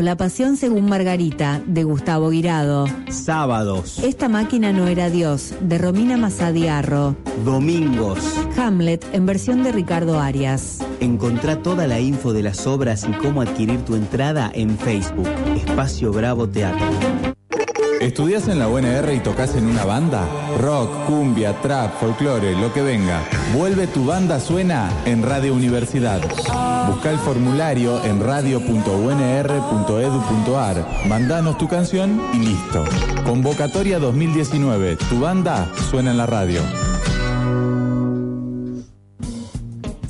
[0.00, 2.86] La pasión según Margarita, de Gustavo Guirado.
[3.10, 3.98] Sábados.
[3.98, 7.16] Esta máquina no era Dios, de Romina Masadiarro.
[7.44, 8.18] Domingos.
[8.56, 10.78] Hamlet, en versión de Ricardo Arias.
[11.00, 15.28] Encontrá toda la info de las obras y cómo adquirir tu entrada en Facebook.
[15.54, 17.29] Espacio Bravo Teatro.
[18.00, 20.26] ¿Estudias en la UNR y tocas en una banda?
[20.58, 23.22] Rock, cumbia, trap, folclore, lo que venga.
[23.54, 26.22] Vuelve tu banda suena en Radio Universidad.
[26.88, 31.06] Busca el formulario en radio.unr.edu.ar.
[31.06, 32.86] Mandanos tu canción y listo.
[33.26, 34.96] Convocatoria 2019.
[34.96, 36.62] Tu banda suena en la radio.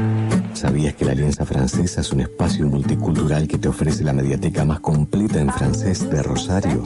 [0.53, 4.81] ¿Sabías que la Alianza Francesa es un espacio multicultural que te ofrece la mediateca más
[4.81, 6.85] completa en francés de Rosario?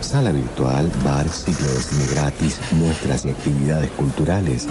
[0.00, 4.66] Sala virtual, bar, ciclo de cine gratis, muestras y actividades culturales.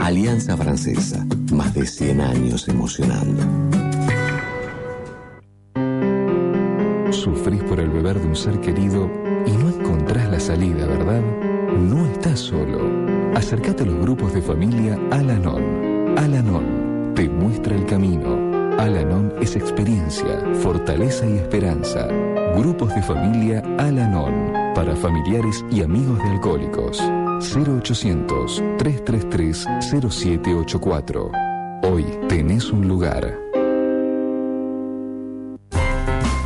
[0.00, 3.83] Alianza Francesa, más de 100 años emocionando.
[7.14, 9.08] Sufrís por el beber de un ser querido
[9.46, 11.22] y no encontrás la salida, ¿verdad?
[11.78, 12.80] No estás solo.
[13.34, 16.18] Acércate a los grupos de familia Alanon.
[16.18, 18.36] Alanon te muestra el camino.
[18.78, 22.08] Alanon es experiencia, fortaleza y esperanza.
[22.56, 27.00] Grupos de familia Alanon para familiares y amigos de alcohólicos.
[27.00, 31.30] 0800 333 0784.
[31.84, 33.43] Hoy tenés un lugar.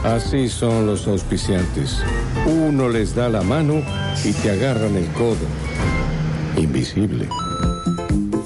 [0.04, 1.98] Así son los auspiciantes.
[2.46, 3.82] Uno les da la mano
[4.24, 5.46] y te agarran el codo.
[6.56, 7.28] Invisible.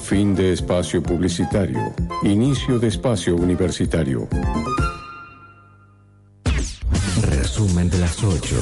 [0.01, 1.93] Fin de espacio publicitario.
[2.23, 4.27] Inicio de espacio universitario.
[7.21, 8.55] Resumen de las 8.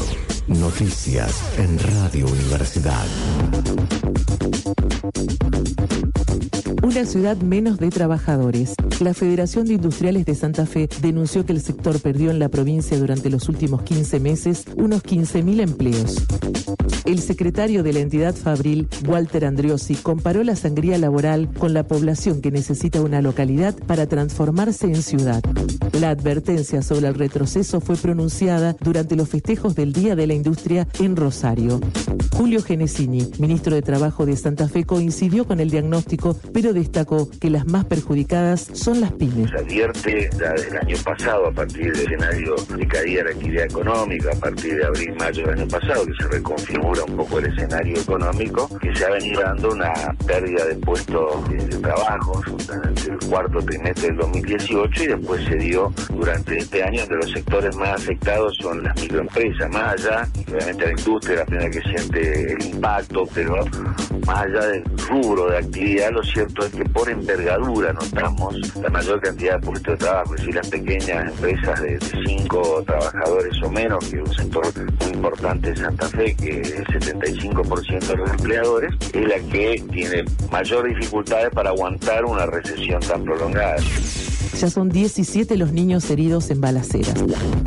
[0.48, 3.06] Noticias en Radio Universidad.
[6.84, 8.76] Una ciudad menos de trabajadores.
[9.02, 13.00] La Federación de Industriales de Santa Fe denunció que el sector perdió en la provincia
[13.00, 16.18] durante los últimos 15 meses unos 15.000 empleos.
[17.06, 22.42] El secretario de la entidad Fabril, Walter Andriosi, comparó la sangría laboral con la población
[22.42, 25.42] que necesita una localidad para transformarse en ciudad.
[26.02, 30.88] La advertencia sobre el retroceso fue pronunciada durante los festejos del Día de la Industria
[31.00, 31.80] en Rosario.
[32.32, 37.52] Julio Genesini, ministro de Trabajo de Santa Fe, coincidió con el diagnóstico, pero destacó que
[37.52, 39.52] las más perjudicadas son las pymes.
[39.52, 43.36] Se advierte ya desde el año pasado, a partir del escenario de caída de la
[43.36, 47.46] actividad económica, a partir de abril-mayo del año pasado, que se reconfigura un poco el
[47.46, 49.94] escenario económico, que se ha venido dando una
[50.26, 55.91] pérdida de puestos de, trabajo durante el cuarto trimestre del 2018 y después se dio
[56.10, 60.92] durante este año, donde los sectores más afectados son las microempresas, más allá, obviamente la
[60.92, 63.66] industria es la primera que siente el impacto, pero
[64.26, 69.22] más allá del rubro de actividad, lo cierto es que por envergadura notamos la mayor
[69.22, 73.72] cantidad de puestos de trabajo, es decir, las pequeñas empresas de, de cinco trabajadores o
[73.72, 74.66] menos, que es un sector
[75.00, 79.84] muy importante de Santa Fe, que es el 75% de los empleadores, es la que
[79.92, 83.78] tiene mayor dificultades para aguantar una recesión tan prolongada.
[84.60, 87.16] Ya son 17 los niños heridos en balaceras.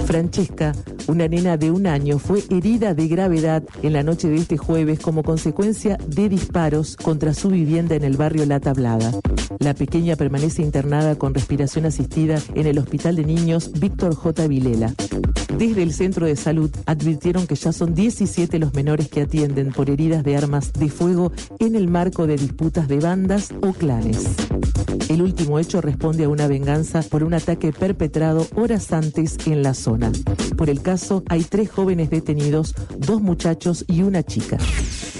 [0.06, 0.72] Francesca,
[1.08, 5.00] una nena de un año, fue herida de gravedad en la noche de este jueves
[5.00, 9.10] como consecuencia de disparos contra su vivienda en el barrio La Tablada.
[9.58, 14.46] La pequeña permanece internada con respiración asistida en el Hospital de Niños Víctor J.
[14.46, 14.94] Vilela.
[15.58, 19.88] Desde el centro de salud advirtieron que ya son 17 los menores que atienden por
[19.88, 24.26] heridas de armas de fuego en el marco de disputas de bandas o clanes.
[25.08, 26.73] El último hecho responde a una venganza
[27.08, 30.10] por un ataque perpetrado horas antes en la zona.
[30.56, 34.58] Por el caso hay tres jóvenes detenidos, dos muchachos y una chica.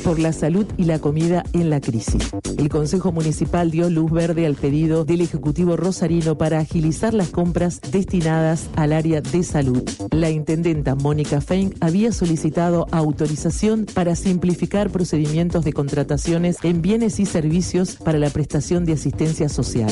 [0.05, 2.31] por la salud y la comida en la crisis.
[2.59, 7.81] El Consejo Municipal dio luz verde al pedido del Ejecutivo Rosarino para agilizar las compras
[7.91, 9.83] destinadas al área de salud.
[10.11, 17.25] La intendenta Mónica Fein había solicitado autorización para simplificar procedimientos de contrataciones en bienes y
[17.25, 19.91] servicios para la prestación de asistencia social.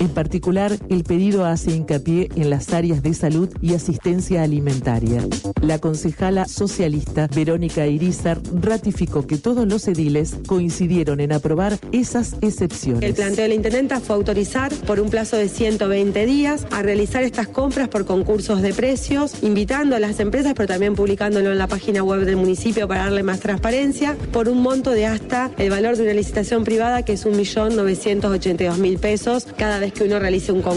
[0.00, 5.22] En particular, el pedido hace hincapié en las áreas de salud y asistencia alimentaria.
[5.62, 13.02] La concejala socialista Verónica Irizar ratificó que todos los ediles coincidieron en aprobar esas excepciones.
[13.02, 17.22] El planteo de la intendenta fue autorizar por un plazo de 120 días a realizar
[17.22, 21.66] estas compras por concursos de precios, invitando a las empresas, pero también publicándolo en la
[21.66, 25.96] página web del municipio para darle más transparencia, por un monto de hasta el valor
[25.96, 30.75] de una licitación privada que es 1.982.000 pesos cada vez que uno realice un concurso.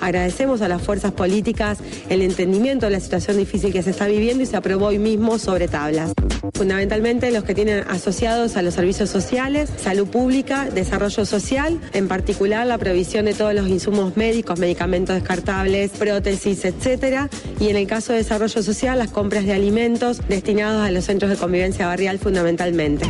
[0.00, 1.78] Agradecemos a las fuerzas políticas
[2.08, 5.38] el entendimiento de la situación difícil que se está viviendo y se aprobó hoy mismo
[5.38, 6.12] sobre tablas.
[6.52, 12.66] Fundamentalmente los que tienen asociados a los servicios sociales, salud pública, desarrollo social, en particular
[12.66, 17.28] la provisión de todos los insumos médicos, medicamentos descartables, prótesis, etcétera,
[17.58, 21.30] y en el caso de desarrollo social, las compras de alimentos destinados a los centros
[21.30, 23.06] de convivencia barrial fundamentalmente.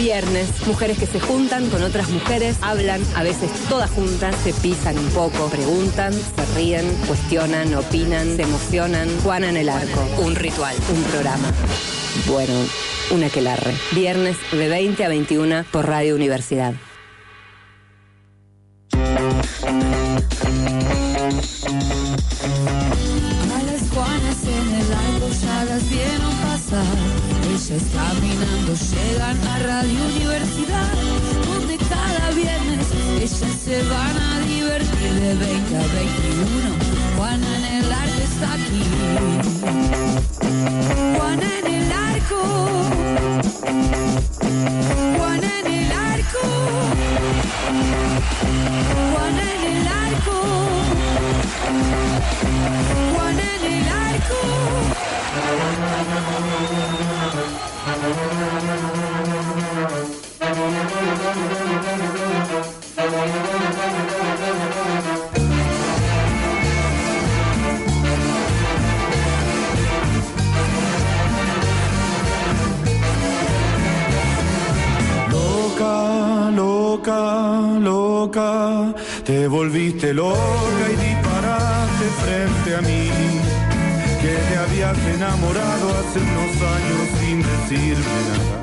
[0.00, 4.98] Viernes, mujeres que se juntan con otras mujeres, hablan, a veces todas juntas, se pisan
[4.98, 9.10] un poco, preguntan, se ríen, cuestionan, opinan, se emocionan.
[9.22, 11.52] Juana en el arco, un ritual, un programa.
[12.26, 12.54] Bueno,
[13.10, 13.74] una que larre.
[13.92, 16.72] Viernes de 20 a 21 por Radio Universidad.
[27.70, 30.90] Caminando llegan a Radio Universidad,
[31.46, 32.84] donde cada viernes
[33.14, 36.74] ellas se van a divertir de 20 a 21.
[37.16, 38.82] Juana en el arco está aquí.
[41.16, 42.40] Juana en el arco.
[45.16, 46.42] Juana en el arco.
[49.12, 50.36] Juana en el arco.
[53.14, 53.80] Juana en el
[55.30, 56.99] Loca, loca,
[77.80, 78.94] loca,
[79.24, 80.38] te volviste loca
[80.92, 83.39] y disparaste frente a mí.
[84.20, 88.62] Que te habías enamorado hace unos años sin decirme nada.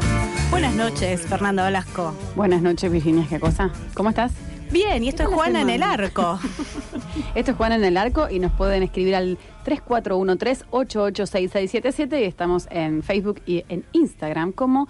[0.51, 2.13] Buenas noches, Fernando Velasco.
[2.35, 3.71] Buenas noches, Virginia, ¿qué cosa?
[3.95, 4.33] ¿Cómo estás?
[4.71, 6.39] Bien, y esto es Juana en el arco.
[7.35, 13.01] Esto es Juana en el arco y nos pueden escribir al 3413-886677 y estamos en
[13.01, 14.89] Facebook y en Instagram como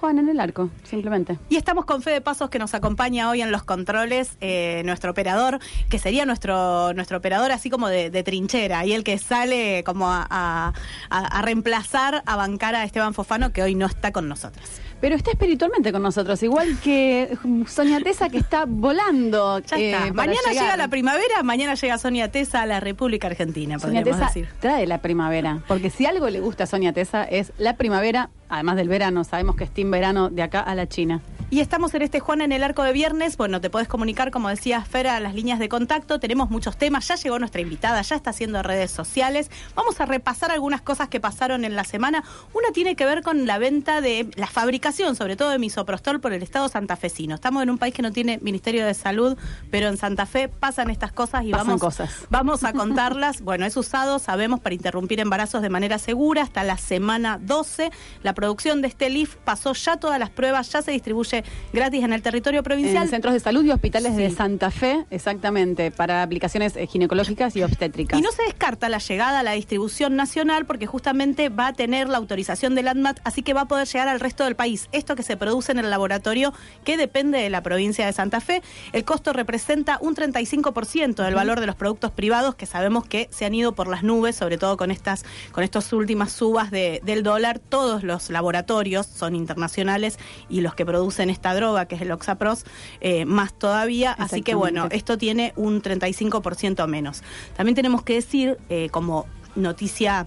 [0.00, 1.38] Juana en el arco, simplemente.
[1.50, 5.58] Y estamos con Fede Pasos que nos acompaña hoy en los controles, eh, nuestro operador,
[5.90, 10.26] que sería nuestro, nuestro operador así como de, trinchera, y el que sale como a,
[10.30, 10.72] a-
[11.10, 14.64] a- reemplazar, a bancar a Esteban Fofano, que hoy no está con nosotros.
[15.00, 17.36] Pero está espiritualmente con nosotros, igual que
[17.66, 19.58] Sonia Tesa que está volando.
[19.60, 20.00] Ya eh, está.
[20.00, 20.64] para Mañana llegar.
[20.64, 24.48] llega la primavera, mañana llega Sonia Tesa a la República Argentina, Sonia Tesa decir.
[24.60, 28.76] trae la primavera, porque si algo le gusta a Sonia Tesa es la primavera, además
[28.76, 31.22] del verano, sabemos que es team verano de acá a la China.
[31.52, 33.36] Y estamos en este Juan en el arco de viernes.
[33.36, 36.20] Bueno, te podés comunicar, como decía Fera, a las líneas de contacto.
[36.20, 37.08] Tenemos muchos temas.
[37.08, 39.50] Ya llegó nuestra invitada, ya está haciendo redes sociales.
[39.74, 42.22] Vamos a repasar algunas cosas que pasaron en la semana.
[42.54, 46.32] Una tiene que ver con la venta de la fabricación, sobre todo de misoprostol, por
[46.32, 47.34] el Estado santafesino.
[47.34, 49.36] Estamos en un país que no tiene Ministerio de Salud,
[49.72, 52.10] pero en Santa Fe pasan estas cosas y Pasan vamos, cosas.
[52.30, 53.40] vamos a contarlas.
[53.40, 57.90] Bueno, es usado, sabemos, para interrumpir embarazos de manera segura hasta la semana 12.
[58.22, 61.39] La producción de este LIF pasó ya todas las pruebas, ya se distribuye
[61.72, 63.04] gratis en el territorio provincial.
[63.04, 67.62] En centros de salud y hospitales de Santa Fe, exactamente, para aplicaciones eh, ginecológicas y
[67.62, 68.18] obstétricas.
[68.18, 72.08] Y no se descarta la llegada a la distribución nacional porque justamente va a tener
[72.08, 74.88] la autorización del ANMAT, así que va a poder llegar al resto del país.
[74.92, 76.52] Esto que se produce en el laboratorio
[76.84, 78.62] que depende de la provincia de Santa Fe.
[78.92, 83.44] El costo representa un 35% del valor de los productos privados que sabemos que se
[83.46, 87.22] han ido por las nubes, sobre todo con estas con estas últimas subas de- del
[87.22, 87.58] dólar.
[87.58, 90.18] Todos los laboratorios son internacionales
[90.48, 92.64] y los que producen esta droga, que es el Oxapros,
[93.00, 94.12] eh, más todavía.
[94.12, 97.22] Así que bueno, esto tiene un 35% menos.
[97.56, 100.26] También tenemos que decir, eh, como noticia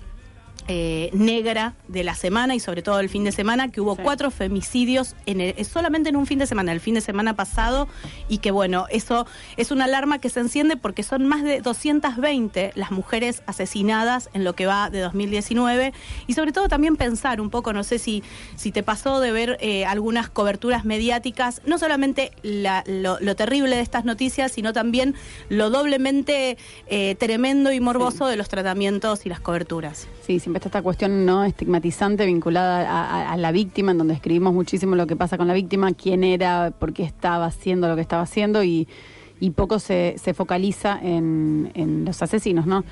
[0.68, 4.32] eh, negra de la semana y sobre todo el fin de semana, que hubo cuatro
[4.32, 7.88] femicidios en el- eh, solamente en un fin de semana, el fin de semana pasado,
[8.30, 9.26] y que bueno, eso
[9.58, 14.44] es una alarma que se enciende porque son más de 220 las mujeres asesinadas en
[14.44, 15.94] lo que va de 2019
[16.28, 18.24] y sobre todo también pensar un poco, no sé si,
[18.56, 23.76] si te pasó de ver eh, algunas coberturas mediáticas, no solamente la- lo, lo terrible
[23.76, 25.16] de estas noticias, sino también
[25.50, 30.08] lo doblemente eh, tremendo y morboso de los tratamientos y las coberturas.
[30.26, 34.96] Sí, esta cuestión no estigmatizante vinculada a, a- a la víctima, en donde escribimos muchísimo
[34.96, 38.22] lo que pasa con la víctima, quién era, por qué estaba haciendo lo que estaba
[38.24, 38.88] haciendo y,
[39.40, 42.84] y poco se, se focaliza en, en los asesinos, ¿no?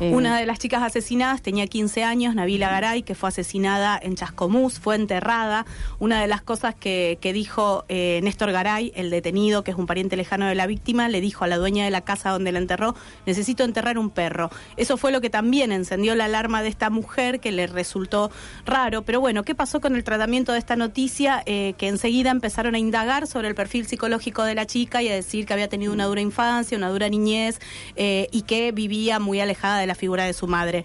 [0.00, 4.14] Eh, Una de las chicas asesinadas tenía 15 años, Nabila Garay, que fue asesinada en
[4.14, 5.66] Chascomús, fue enterrada.
[5.98, 9.86] Una de las cosas que, que dijo eh, Néstor Garay, el detenido, que es un
[9.86, 12.58] pariente lejano de la víctima, le dijo a la dueña de la casa donde la
[12.58, 12.94] enterró,
[13.26, 14.50] necesito enterrar un perro.
[14.76, 18.30] Eso fue lo que también encendió la alarma de esta mujer, que le resultó
[18.64, 19.02] raro.
[19.02, 21.42] Pero bueno, ¿qué pasó con el tratamiento de esta noticia?
[21.46, 25.14] Eh, que enseguida empezaron a indagar sobre el perfil psicológico de la chica y a
[25.14, 27.60] decir que había tenido una dura infancia, una dura niñez
[27.96, 30.84] eh, y que vivía muy alejada de la figura de su madre.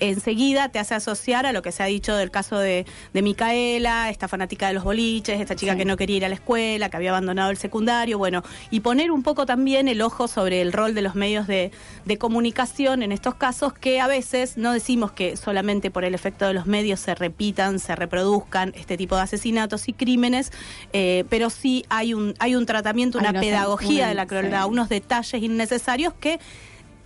[0.00, 4.10] Enseguida te hace asociar a lo que se ha dicho del caso de, de Micaela,
[4.10, 6.96] esta fanática de los boliches, esta chica que no quería ir a la escuela, que
[6.96, 10.94] había abandonado el secundario, bueno, y poner un poco también el ojo sobre el rol
[10.94, 11.70] de los medios de,
[12.04, 16.46] de comunicación en estos casos que a veces no decimos que solamente por el efecto
[16.46, 20.50] de los medios se repitan, se reproduzcan este tipo de asesinatos y crímenes,
[20.92, 24.70] eh, pero sí hay un, hay un tratamiento, una pedagogía de la crueldad, sí.
[24.70, 26.40] unos detalles innecesarios que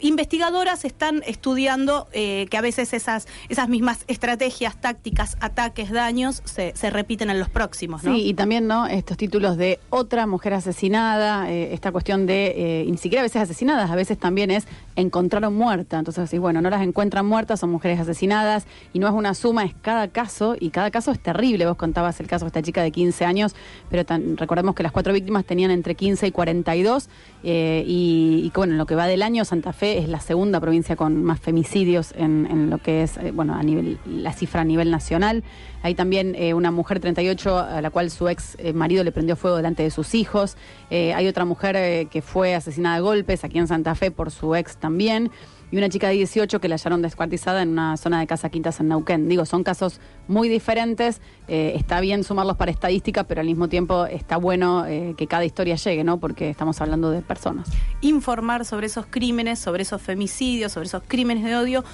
[0.01, 6.73] investigadoras están estudiando eh, que a veces esas, esas mismas estrategias, tácticas, ataques, daños se,
[6.77, 8.15] se repiten en los próximos, ¿no?
[8.15, 12.87] Sí, y también no estos títulos de otra mujer asesinada, eh, esta cuestión de eh,
[12.89, 15.99] ni siquiera a veces asesinadas, a veces también es encontraron muerta.
[15.99, 19.65] Entonces decís, bueno, no las encuentran muertas, son mujeres asesinadas y no es una suma,
[19.65, 21.67] es cada caso y cada caso es terrible.
[21.67, 23.55] Vos contabas el caso de esta chica de 15 años,
[23.91, 24.05] pero
[24.37, 27.09] recordemos que las cuatro víctimas tenían entre 15 y 42
[27.45, 30.61] eh, y, y bueno, en lo que va del año Santa Fe es la segunda
[30.61, 34.65] provincia con más femicidios en, lo que es, eh, bueno, a nivel, la cifra a
[34.65, 35.45] nivel nacional.
[35.83, 39.37] Hay también eh, una mujer 38 a la cual su ex eh, marido le prendió
[39.37, 40.57] fuego delante de sus hijos.
[40.91, 44.77] Hay otra mujer que fue asesinada a golpes aquí en Santa Fe por su ex
[44.77, 45.31] también.
[45.77, 48.81] Y una chica de 18 que la hallaron descuartizada en una zona de Casa Quintas
[48.81, 49.29] en Neuquén.
[49.29, 51.21] Digo, son casos muy diferentes.
[51.49, 55.45] Eh, está bien sumarlos para estadística, pero al mismo tiempo está bueno eh, que cada
[55.45, 56.19] historia llegue, ¿no?
[56.19, 57.69] Porque estamos hablando de personas.
[58.01, 61.85] informar sobre esos crímenes, sobre esos femicidios, sobre esos crímenes de odio,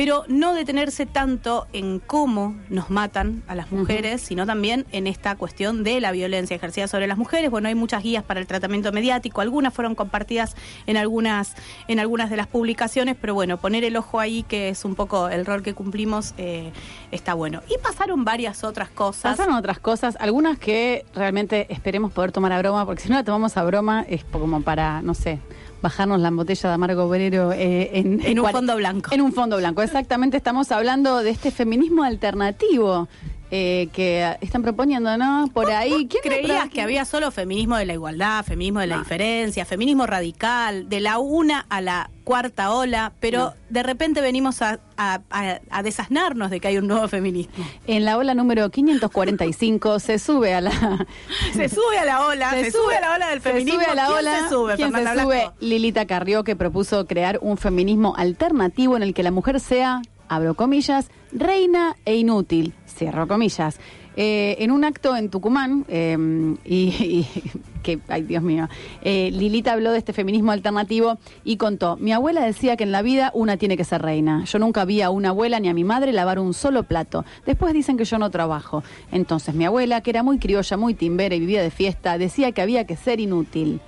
[0.00, 5.36] pero no detenerse tanto en cómo nos matan a las mujeres, sino también en esta
[5.36, 7.50] cuestión de la violencia ejercida sobre las mujeres.
[7.50, 11.54] Bueno, hay muchas guías para el tratamiento mediático, algunas fueron compartidas en algunas,
[11.86, 15.28] en algunas de las publicaciones, pero bueno, poner el ojo ahí, que es un poco
[15.28, 16.72] el rol que cumplimos, eh,
[17.10, 17.60] está bueno.
[17.68, 19.36] Y pasaron varias otras cosas.
[19.36, 23.24] Pasaron otras cosas, algunas que realmente esperemos poder tomar a broma, porque si no la
[23.24, 25.40] tomamos a broma es como para, no sé,
[25.82, 29.10] bajarnos la botella de amargo obrero eh, en, En un fondo blanco.
[29.12, 30.36] En un fondo blanco, exactamente.
[30.36, 33.08] Estamos hablando de este feminismo alternativo
[33.50, 35.48] eh, que están proponiendo, ¿no?
[35.52, 36.06] Por ahí.
[36.08, 40.88] ¿Quién creías que había solo feminismo de la igualdad, feminismo de la diferencia, feminismo radical,
[40.88, 45.82] de la una a la cuarta ola, pero de repente venimos a, a- a- a
[45.82, 47.52] desasnarnos de que hay un nuevo feminismo.
[47.88, 50.70] En la ola número 545 se sube a la...
[51.52, 53.80] Se sube a la ola, se, sube, a la ola del se feminismo.
[53.80, 54.38] sube a la ¿Quién ola.
[54.44, 55.36] se sube, ¿Quién se Fernanda sube?
[55.40, 55.54] Blasco?
[55.60, 60.54] Lilita Carrió, que propuso crear un feminismo alternativo en el que la mujer sea, abro
[60.54, 63.78] comillas, reina e inútil, cierro comillas.
[64.16, 67.26] Eh, en un acto en Tucumán, y, y-
[67.82, 68.68] que, ay Dios mío,
[69.02, 73.00] eh, Lilita habló de este feminismo alternativo y contó, mi abuela decía que en la
[73.02, 74.44] vida una tiene que ser reina.
[74.44, 77.24] Yo nunca vi a una abuela ni a mi madre lavar un solo plato.
[77.46, 78.82] Después dicen que yo no trabajo.
[79.12, 82.60] Entonces mi abuela, que era muy criolla, muy timbera y vivía de fiesta, decía que
[82.62, 83.80] había que ser inútil.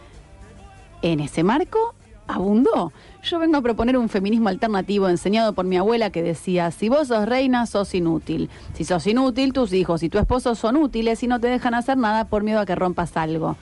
[1.02, 1.94] En ese marco,
[2.26, 2.92] abundó.
[3.22, 7.08] Yo vengo a proponer un feminismo alternativo enseñado por mi abuela que decía, si vos
[7.08, 8.50] sos reina, sos inútil.
[8.74, 11.96] Si sos inútil, tus hijos y tu esposo son útiles y no te dejan hacer
[11.96, 13.56] nada por miedo a que rompas algo.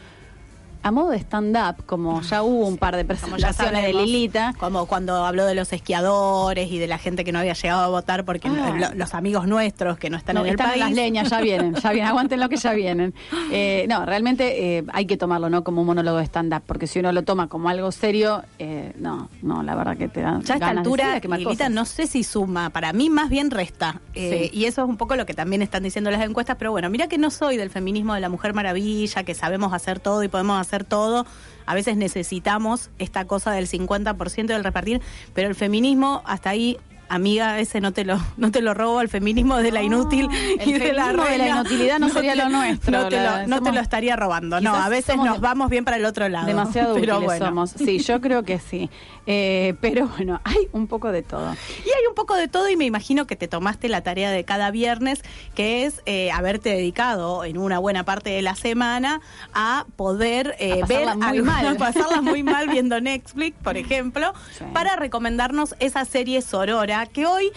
[0.83, 5.27] A modo de stand-up, como ya hubo un par de presentaciones de Lilita, Como cuando
[5.27, 8.49] habló de los esquiadores y de la gente que no había llegado a votar porque
[8.49, 8.75] Ah.
[8.77, 10.81] lo- los amigos nuestros que no están No, en el están país.
[10.81, 13.15] las leñas, ya vienen, ya vienen, aguanten lo que ya vienen.
[13.53, 17.01] Eh, no, realmente eh, hay que tomarlo no como un monólogo de stand-up, porque si
[17.01, 20.55] uno lo toma como algo serio, eh, no, no, la verdad que te da Ya
[20.55, 21.71] a esta altura, Lilita, cosas.
[21.71, 24.01] no sé si suma, para mí más bien resta.
[24.15, 24.59] Eh, Sí.
[24.61, 27.09] Y eso es un poco lo que también están diciendo las encuestas, pero bueno, mira
[27.09, 30.61] que no soy del feminismo de la mujer maravilla, que sabemos hacer todo y podemos
[30.61, 31.27] hacer todo.
[31.67, 35.01] A veces necesitamos esta cosa del 50% del repartir,
[35.35, 36.79] pero el feminismo hasta ahí
[37.11, 40.69] amiga, ese no te lo, no te lo robo, al feminismo de la inútil el
[40.69, 41.61] y de la feminismo de la reina.
[41.61, 44.61] inutilidad no sería lo nuestro, No te la- lo, te estaría robando.
[44.61, 46.47] No, a veces nos vamos bien para el otro lado.
[46.47, 47.47] Demasiado pero útiles bueno.
[47.47, 47.71] somos.
[47.71, 48.89] Sí, yo creo que sí.
[49.27, 51.53] Eh, pero bueno, hay un poco de todo.
[51.53, 54.45] Y hay un poco de todo y me imagino que te tomaste la tarea de
[54.45, 55.23] cada viernes,
[55.55, 59.21] que es eh, haberte dedicado en una buena parte de la semana
[59.53, 61.77] a poder eh, A ver muy mal.
[61.79, 64.33] pasarla muy mal viendo Netflix, por ejemplo,
[64.73, 67.51] para recomendarnos esa serie Sorora que hoy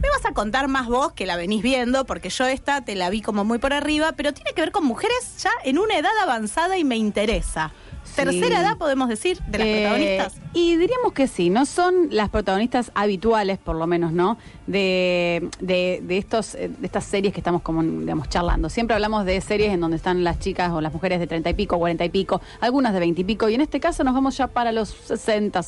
[0.00, 3.08] me vas a contar más vos que la venís viendo, porque yo esta te la
[3.08, 6.10] vi como muy por arriba, pero tiene que ver con mujeres ya en una edad
[6.22, 7.72] avanzada y me interesa.
[8.16, 10.34] Tercera edad, podemos decir, de las Eh, protagonistas.
[10.52, 14.38] Y diríamos que sí, no son las protagonistas habituales, por lo menos, ¿no?
[14.66, 18.68] De, de, de estos, eh, de estas series que estamos como, digamos, charlando.
[18.68, 21.54] Siempre hablamos de series en donde están las chicas o las mujeres de treinta y
[21.54, 24.36] pico, cuarenta y pico, algunas de veinte y pico, y en este caso nos vamos
[24.36, 25.62] ya para los 60,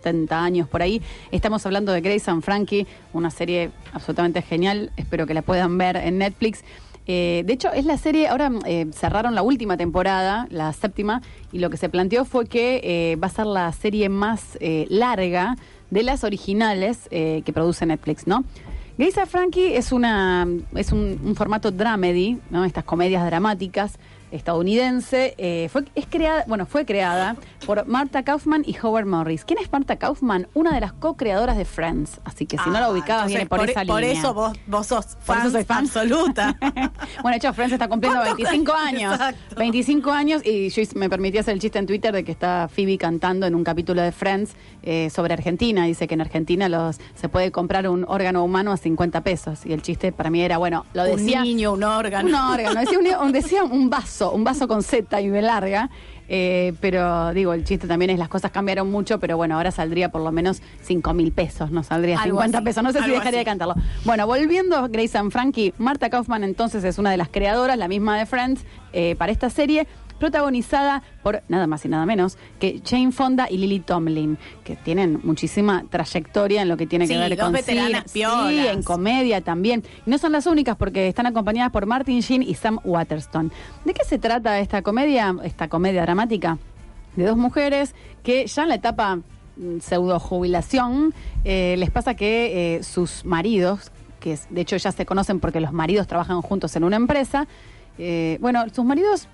[0.00, 1.02] 70 años por ahí.
[1.30, 5.96] Estamos hablando de Grace and Frankie, una serie absolutamente genial, espero que la puedan ver
[5.96, 6.64] en Netflix.
[7.06, 11.58] Eh, de hecho, es la serie, ahora eh, cerraron la última temporada, la séptima, y
[11.58, 15.56] lo que se planteó fue que eh, va a ser la serie más larga
[15.90, 18.44] de las originales que produce Netflix, ¿no?
[18.96, 22.64] Grace and Frankie es una es un, un formato dramedy, ¿no?
[22.64, 23.98] Estas comedias dramáticas
[24.30, 25.34] estadounidense.
[25.38, 29.44] eh, fue, es creada, bueno, fue creada por Marta Kaufman y Howard Morris.
[29.44, 30.46] ¿Quién es Marta Kaufman?
[30.54, 32.20] Una de las co-creadoras de Friends.
[32.24, 34.18] Así que si no la Ah, ubicabas, viene por, esa por línea.
[34.18, 35.84] eso vos, vos sos Por eso fan soy fan.
[35.84, 36.56] absoluta.
[37.22, 38.90] Bueno, de hecho, Friends está cumpliendo ¿Cuántos 25 años?
[38.90, 39.14] años.
[39.14, 39.54] Exacto.
[39.56, 42.96] 25 años y yo me permití hacer el chiste en Twitter de que está Phoebe
[42.98, 45.84] cantando en un capítulo de Friends eh, sobre Argentina.
[45.84, 49.64] Dice que en Argentina los se puede comprar un órgano humano a 50 pesos.
[49.66, 51.38] Y el chiste para mí era, bueno, lo decía...
[51.38, 52.28] un niño, un órgano.
[52.28, 55.90] Un órgano, decía un- decía un vaso, un vaso con Z y B larga.
[56.28, 60.10] eh, pero digo, el chiste también es las cosas cambiaron mucho, pero bueno, ahora saldría
[60.10, 62.82] por lo menos 5 mil pesos, no saldría Algo 50 así, pesos.
[62.84, 63.38] No sé si dejaría así.
[63.38, 63.74] de cantarlo.
[64.04, 67.88] Bueno, volviendo a Grace and Frankie, Marta Kaufman entonces es una de las creadoras, la
[67.88, 69.88] misma de Friends, eh, para esta serie,
[70.20, 75.18] protagonizada por nada más y nada menos que Jane Fonda y Lily Tomlin, que tienen
[75.24, 78.02] muchísima trayectoria en lo que tiene que ver con cine.
[78.06, 79.82] Sí, en comedia también.
[80.06, 83.50] Y no son las únicas porque están acompañadas por Martin Sheen y Sam Waterston.
[83.84, 86.58] ¿De qué se trata esta comedia, esta comedia dramática?
[87.16, 91.12] De dos mujeres que ya en la etapa mm, pseudo jubilación
[91.44, 95.72] eh, les pasa que eh, sus maridos, que de hecho ya se conocen porque los
[95.72, 97.48] maridos trabajan juntos en una empresa,
[97.98, 99.28] eh, bueno, sus maridos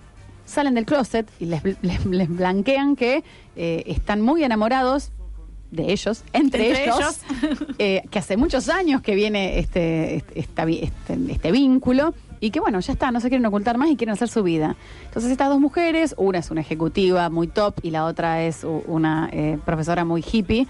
[0.47, 3.23] salen del closet y les, les- les blanquean que
[3.57, 5.13] eh, están muy enamorados
[5.71, 7.21] de ellos, entre, Entre ellos,
[7.79, 12.79] eh, que hace muchos años que viene este, este, este, este vínculo y que bueno,
[12.81, 14.77] ya está, no se quieren ocultar más y quieren hacer su vida.
[15.07, 19.29] Entonces estas dos mujeres, una es una ejecutiva muy top y la otra es una
[19.33, 20.67] eh, profesora muy hippie,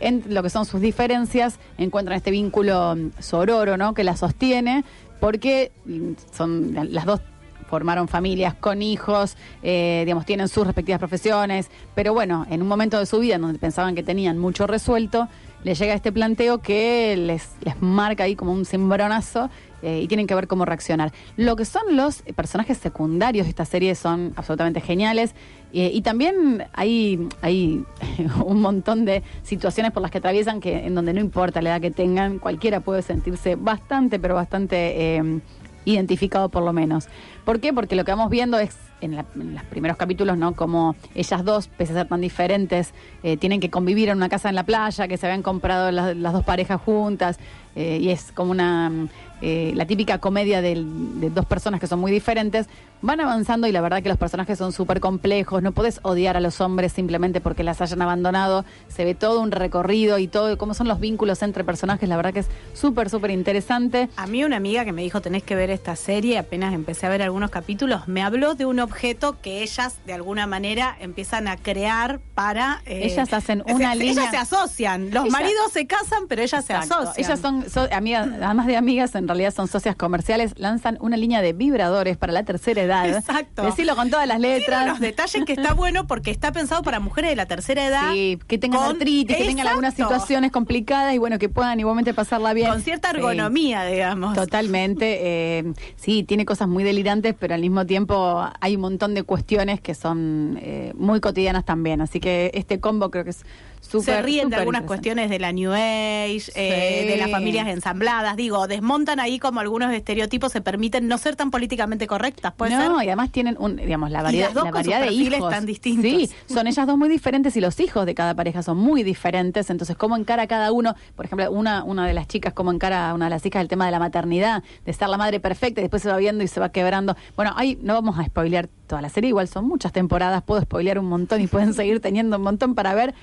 [0.00, 3.94] en lo que son sus diferencias, encuentran este vínculo mm, sororo, ¿no?
[3.94, 4.84] Que la sostiene,
[5.18, 7.20] porque mm, son las dos
[7.68, 12.98] formaron familias con hijos, eh, digamos, tienen sus respectivas profesiones, pero bueno, en un momento
[12.98, 15.28] de su vida en donde pensaban que tenían mucho resuelto,
[15.64, 19.50] les llega este planteo que les, les marca ahí como un cimbronazo
[19.82, 21.12] eh, y tienen que ver cómo reaccionar.
[21.36, 25.34] Lo que son los personajes secundarios de esta serie son absolutamente geniales
[25.72, 27.84] eh, y también hay, hay
[28.44, 31.80] un montón de situaciones por las que atraviesan que en donde no importa la edad
[31.80, 35.42] que tengan, cualquiera puede sentirse bastante, pero bastante...
[35.84, 37.08] identificado por lo menos.
[37.48, 37.72] ¿Por qué?
[37.72, 40.54] Porque lo que vamos viendo es en, los primeros capítulos, ¿no?
[40.54, 44.50] Como ellas dos, pese a ser tan diferentes, eh, tienen que convivir en una casa
[44.50, 47.38] en la playa, que se habían comprado las, dos parejas juntas,
[47.74, 49.08] eh, y es como una mm,
[49.40, 50.84] eh, la típica comedia de
[51.32, 52.66] dos personas que son muy diferentes.
[53.00, 55.62] Van avanzando y la verdad que los personajes son súper complejos.
[55.62, 58.64] No podés odiar a los hombres simplemente porque las hayan abandonado.
[58.88, 62.08] Se ve todo un recorrido y todo, cómo son los vínculos entre personajes.
[62.08, 64.08] La verdad que es súper, súper interesante.
[64.16, 67.10] A mí una amiga que me dijo tenés que ver esta serie, apenas empecé a
[67.10, 71.56] ver algunos capítulos, me habló de un objeto que ellas de alguna manera empiezan a
[71.56, 72.82] crear para...
[72.86, 76.42] eh, Ellas hacen una sea, línea- Ellas se asocian, los Ellas- maridos se casan, pero
[76.42, 77.14] ellas se asocian.
[77.16, 81.40] Ellas son, so- amigas, además de amigas, en realidad son socias comerciales, lanzan una línea
[81.42, 83.08] de vibradores para la tercera edad.
[83.08, 83.62] Exacto.
[83.62, 84.84] Decirlo con todas las Tiene letras.
[84.84, 88.12] unos detalles que está bueno porque está pensado para mujeres de la tercera edad.
[88.12, 92.14] Sí, que tengan con- artritis, que tengan algunas situaciones complicadas y bueno, que puedan igualmente
[92.14, 92.70] pasarla bien.
[92.70, 93.16] Con cierta Sí.
[93.16, 94.34] ergonomía, digamos.
[94.34, 95.18] Totalmente.
[95.20, 99.80] eh, sí, tiene cosas muy delirantes, pero al mismo tiempo hay un montón de cuestiones
[99.80, 102.00] que son eh, muy cotidianas también.
[102.00, 103.44] Así que este combo creo que es
[103.80, 108.36] se ríen de algunas cuestiones de la New Age, eh, de las familias ensambladas.
[108.36, 112.98] Digo, desmontan ahí como algunos estereotipos se permiten no ser tan políticamente correctas, ¿puede no,
[112.98, 113.04] ser?
[113.06, 115.16] y además tienen un, digamos, la Y variedad, las dos la con sus variedad de
[115.16, 115.50] perfiles hijos.
[115.50, 116.10] tan distintos.
[116.10, 119.70] Sí, son ellas dos muy diferentes y los hijos de cada pareja son muy diferentes.
[119.70, 123.26] Entonces, cómo encara cada uno, por ejemplo, una, una de las chicas, cómo encara una
[123.26, 126.02] de las hijas el tema de la maternidad, de estar la madre perfecta y después
[126.02, 127.16] se va viendo y se va quebrando.
[127.36, 130.98] Bueno, ahí no vamos a spoilear toda la serie, igual son muchas temporadas, puedo spoilear
[130.98, 133.14] un montón y pueden seguir teniendo un montón para ver.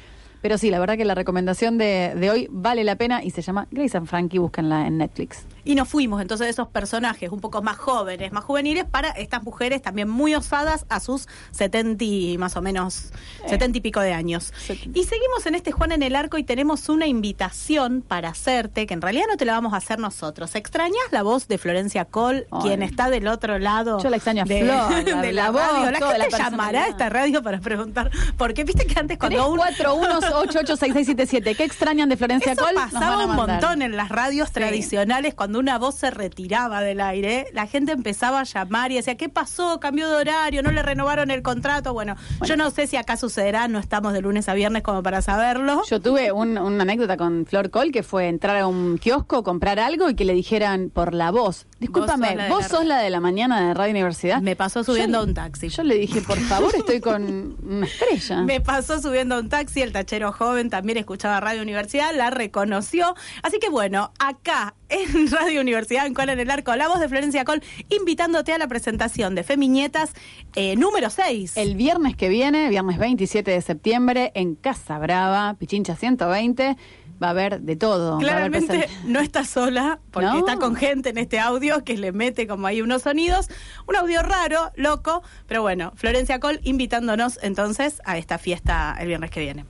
[0.45, 3.41] Pero sí, la verdad que la recomendación de, de hoy vale la pena y se
[3.41, 5.43] llama Grace and Frankie, búsquenla en Netflix.
[5.65, 9.43] Y nos fuimos entonces de esos personajes un poco más jóvenes, más juveniles, para estas
[9.43, 13.11] mujeres también muy osadas a sus 70 y más o menos,
[13.47, 14.53] 70 y pico de años.
[14.93, 18.93] Y seguimos en este Juan en el Arco y tenemos una invitación para hacerte, que
[18.93, 20.53] en realidad no te la vamos a hacer nosotros.
[20.55, 22.61] ¿Extrañas la voz de Florencia Cole, Ay.
[22.61, 23.99] quien está del otro lado?
[24.01, 25.91] Yo la extraño a de, Flor, la- de la la, voz, radio.
[25.91, 29.63] La gente la llamará a esta radio para preguntar, porque viste que antes cuando uno...
[29.63, 31.55] 341-886677.
[31.55, 32.75] ¿Qué extrañan de Florencia Eso Cole?
[32.75, 37.67] Pasaba un montón en las radios tradicionales cuando una voz se retiraba del aire, la
[37.67, 39.79] gente empezaba a llamar y decía, ¿qué pasó?
[39.79, 40.63] ¿Cambió de horario?
[40.63, 41.93] ¿No le renovaron el contrato?
[41.93, 45.21] Bueno, yo no sé si acá sucederá, no estamos de lunes a viernes como para
[45.21, 45.81] saberlo.
[45.89, 49.79] Yo tuve un- una anécdota con Flor Cole que fue entrar a un kiosco, comprar
[49.79, 51.67] algo y que le dijeran por la voz.
[51.79, 54.41] Discúlpame, sos la de ¿vos la- sos la de la mañana de Radio Universidad?
[54.41, 55.69] Me pasó subiendo a un taxi.
[55.69, 58.41] Yo le dije, por favor, estoy con una estrella.
[58.43, 63.15] Me pasó subiendo a un taxi, el tachero joven también escuchaba Radio Universidad, la reconoció.
[63.43, 67.09] Así que bueno, acá en Radio Universidad, en Cuál en el Arco, la voz de
[67.09, 70.13] Florencia Col, invitándote a la presentación de Feminietas
[70.55, 71.57] eh, número 6.
[71.57, 76.75] El viernes que viene, viernes 27 de septiembre, en Casa Brava, Pichincha 120,
[77.21, 78.17] va a haber de todo.
[78.17, 80.39] Claramente no está sola, porque No.
[80.39, 83.47] está con gente en este audio que le mete como ahí unos sonidos.
[83.87, 89.31] Un audio raro, loco, pero bueno, Florencia Col invitándonos entonces a esta fiesta el viernes
[89.31, 89.65] que viene.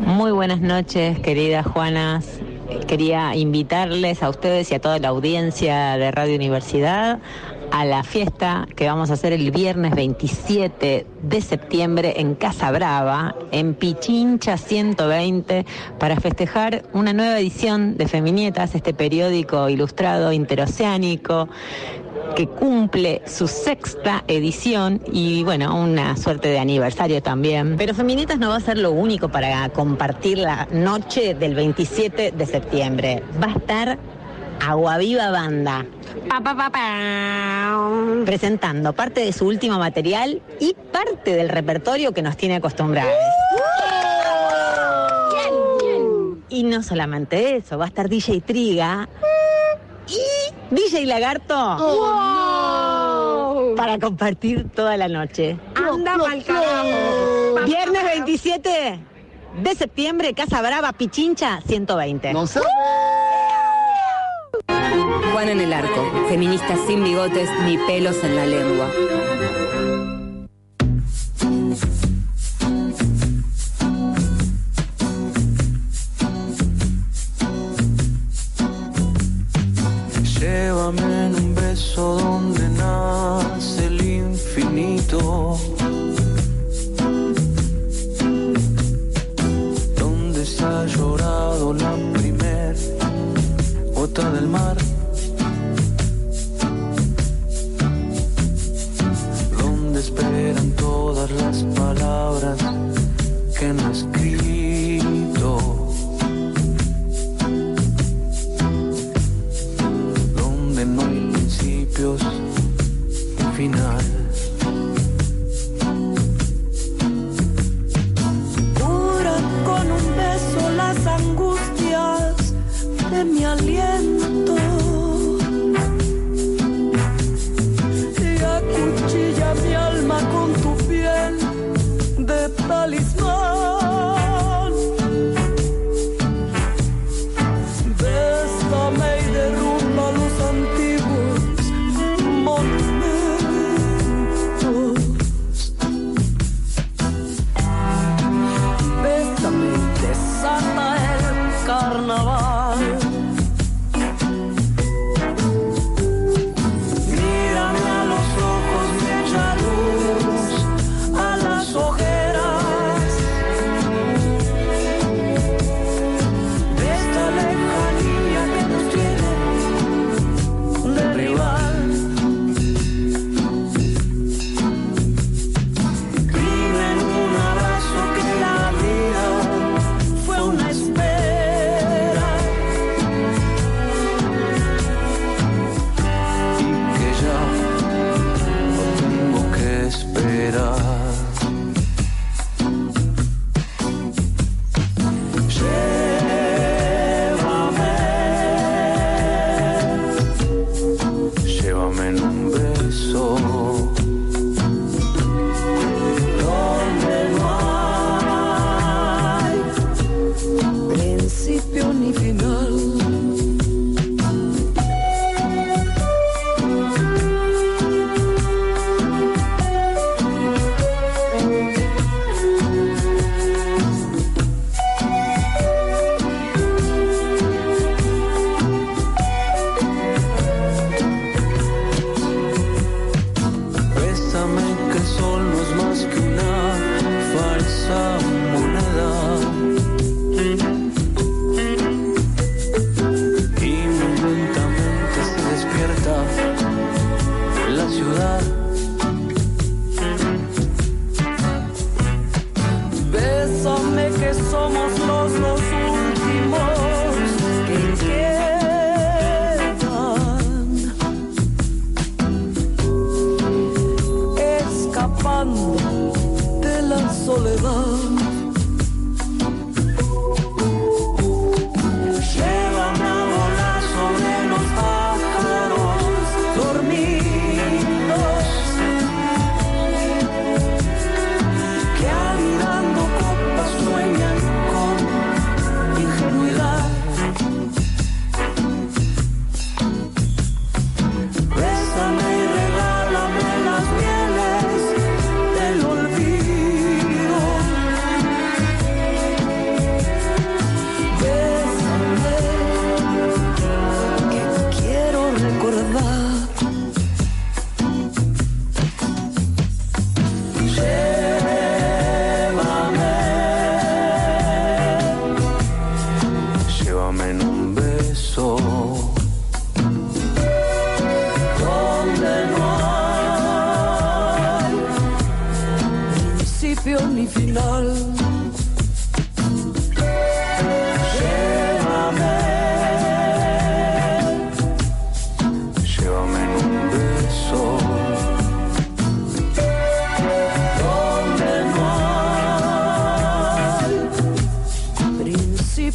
[0.00, 2.26] Muy buenas noches, queridas Juanas.
[2.86, 7.20] Quería invitarles a ustedes y a toda la audiencia de Radio Universidad
[7.70, 13.36] a la fiesta que vamos a hacer el viernes 27 de septiembre en Casa Brava,
[13.52, 15.64] en Pichincha 120,
[15.98, 21.48] para festejar una nueva edición de Feminietas, este periódico ilustrado interoceánico
[22.34, 27.76] que cumple su sexta edición y bueno, una suerte de aniversario también.
[27.76, 32.46] Pero Feminietas no va a ser lo único para compartir la noche del 27 de
[32.46, 33.22] septiembre.
[33.42, 33.98] Va a estar
[35.32, 35.86] Banda.
[36.28, 38.24] Pa, pa, pa, pa.
[38.24, 43.12] Presentando parte de su último material y parte del repertorio que nos tiene acostumbrados.
[46.48, 49.08] Y no solamente eso, va a estar DJ Triga
[50.10, 51.78] y DJ Lagarto
[53.76, 55.58] para compartir toda la noche.
[55.74, 57.64] Anda pa'l carajo.
[57.64, 59.00] Viernes 27
[59.62, 62.32] de septiembre, Casa Brava, Pichincha 120.
[65.32, 68.90] Juan en el arco, feminista sin bigotes ni pelos en la lengua.
[80.40, 85.58] Llévame en un beso donde nace el infinito.
[89.98, 92.74] Donde se ha llorado la primer
[93.94, 94.78] gota del mar.
[99.58, 102.58] Donde esperan todas las palabras
[103.58, 103.90] que no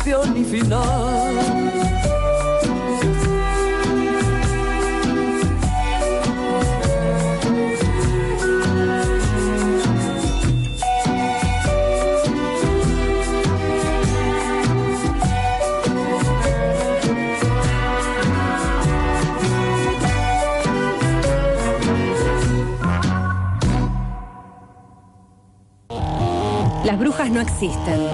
[0.05, 0.85] ni final.
[26.83, 28.07] Las brujas no existen,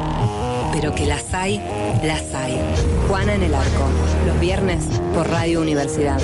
[0.71, 1.57] pero que las hay,
[2.03, 2.59] las hay.
[3.07, 3.85] Juana en el Arco,
[4.25, 6.19] los viernes por Radio Universidad.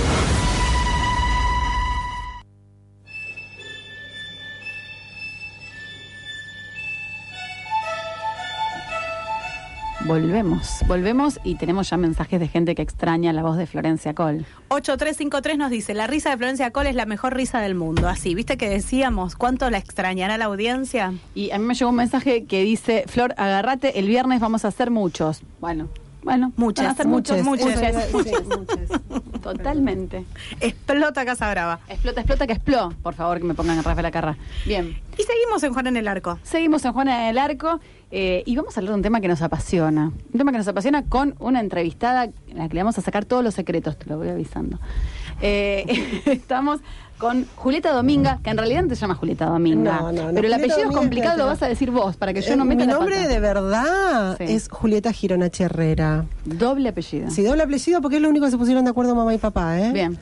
[10.07, 14.45] Volvemos, volvemos y tenemos ya mensajes de gente que extraña la voz de Florencia Cole.
[14.69, 18.07] 8353 nos dice, la risa de Florencia Cole es la mejor risa del mundo.
[18.07, 21.13] Así, ¿viste que decíamos cuánto la extrañará la audiencia?
[21.35, 24.69] Y a mí me llegó un mensaje que dice, Flor, agárrate, el viernes vamos a
[24.69, 25.41] hacer muchos.
[25.59, 25.89] Bueno,
[26.27, 28.13] bueno, Muchas, van a ser muchas, muchos, muchas.
[28.13, 29.41] muchas.
[29.41, 30.25] Totalmente.
[30.59, 31.79] Explota Casa Brava.
[31.87, 32.93] Explota, explota, que expló.
[33.01, 34.35] Por favor, que me pongan a Rafael Acarra.
[34.65, 34.99] Bien.
[35.17, 36.37] Y seguimos en Juana en el Arco.
[36.43, 37.79] Seguimos en Juana en el Arco
[38.11, 40.11] eh, y vamos a hablar de un tema que nos apasiona.
[40.33, 43.23] Un tema que nos apasiona con una entrevistada en la que le vamos a sacar
[43.23, 44.79] todos los secretos, te lo voy avisando.
[45.41, 45.85] Eh,
[46.25, 46.81] estamos
[47.17, 49.99] con Julieta Dominga, que en realidad no te llama Julieta Dominga.
[49.99, 50.33] No, no, no.
[50.33, 52.55] Pero el Julieta apellido Dominga, complicado lo vas a decir vos, para que yo Eh,
[52.55, 53.27] no meta Mi la nombre pata.
[53.27, 54.43] de verdad Sí.
[54.47, 56.25] es Julieta Gironachi Herrera.
[56.45, 57.29] Doble apellido.
[57.31, 59.79] Sí, doble apellido porque es lo único que se pusieron de acuerdo mamá y papá,
[59.79, 59.91] ¿eh?
[59.93, 60.17] Bien.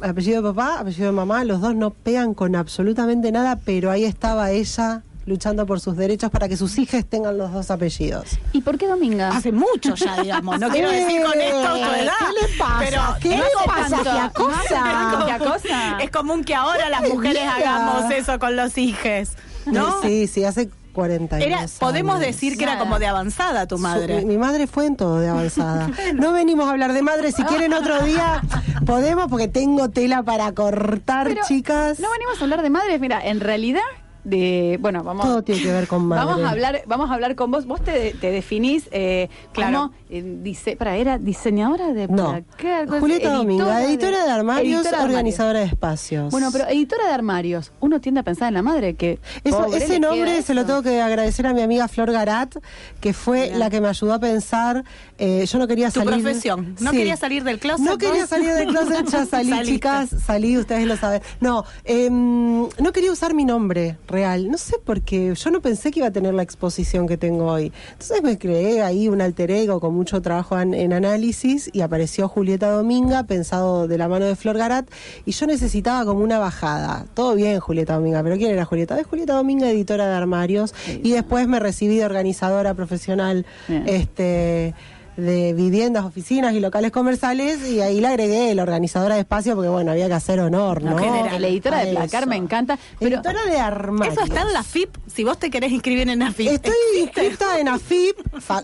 [0.00, 4.04] Apellido de papá, apellido de mamá, los dos no pegan con absolutamente nada, pero ahí
[4.04, 8.38] estaba ella luchando por sus derechos para que sus hijas tengan los dos apellidos.
[8.52, 9.28] ¿Y por qué Dominga?
[9.28, 10.58] Hace mucho ya, digamos.
[10.58, 12.12] No quiero decir con esto tu edad.
[12.18, 12.78] ¿Qué le pasa?
[12.80, 14.02] Pero ¿Qué no le hace pasa?
[14.02, 15.10] ¿Qué acosa?
[15.12, 15.98] Hace ¿Qué acosa?
[16.00, 19.30] Es común que ahora las ¡Qué mujeres hagamos eso con los hijos.
[19.66, 20.00] ¿No?
[20.02, 21.72] Sí, sí, hace 40 Era, años.
[21.78, 24.20] podemos decir que era como de avanzada tu madre.
[24.20, 25.90] Su- mi, mi madre fue en todo de avanzada.
[26.14, 28.40] No venimos a hablar de madre, si quieren otro día
[28.86, 32.00] podemos porque tengo tela para cortar, Pero chicas.
[32.00, 33.82] No venimos a hablar de madres, mira, en realidad
[34.28, 36.24] de, bueno, vamos, Todo tiene que ver con madre.
[36.26, 37.66] vamos a hablar, vamos a hablar con vos.
[37.66, 39.78] Vos te, te definís eh, Claro.
[39.78, 42.42] como eh, dice, para, era diseñadora de No.
[42.56, 46.30] cosa- Julieta Dominga, editora de armarios, editora de organizadora de espacios.
[46.30, 49.78] Bueno, pero editora de armarios, uno tiende a pensar en la madre que Eso- pobre,
[49.84, 52.56] ese nombre se lo tengo que agradecer a mi amiga Flor Garat,
[53.00, 54.84] que fue la que me ayudó a pensar.
[55.20, 56.22] eh, yo no quería Tu salir.
[56.22, 56.76] profesión.
[56.80, 56.96] No Sí.
[56.98, 57.84] quería salir del closet.
[57.84, 59.72] No quería salir del closet, ya salí, Saliste.
[59.74, 61.22] chicas, salí, ustedes lo saben.
[61.40, 64.50] No, em, no quería usar mi nombre real.
[64.50, 65.34] No sé por qué.
[65.34, 67.72] Yo no pensé que iba a tener la exposición que tengo hoy.
[67.92, 72.28] Entonces me creé ahí un alter ego con mucho trabajo en, en análisis y apareció
[72.28, 74.86] Julieta Dominga, pensado de la mano de Flor Garat,
[75.24, 77.06] y yo necesitaba como una bajada.
[77.14, 78.98] Todo bien, Julieta Dominga, pero ¿quién era Julieta?
[78.98, 83.46] Es Julieta Dominga, editora de armarios, y después me recibí de organizadora profesional.
[83.68, 83.84] Bien.
[83.86, 84.74] Este
[85.18, 89.68] de viviendas, oficinas y locales comerciales y ahí le agregué la organizadora de espacio porque
[89.68, 90.96] bueno, había que hacer honor, ¿no?
[90.96, 92.30] general, la editora de placar eso.
[92.30, 92.78] me encanta.
[93.00, 94.14] Pero editora de armarios.
[94.16, 94.96] Eso está en la FIP.
[95.12, 96.48] Si vos te querés inscribir en la FIP.
[96.52, 98.16] Estoy inscrita en AFIP,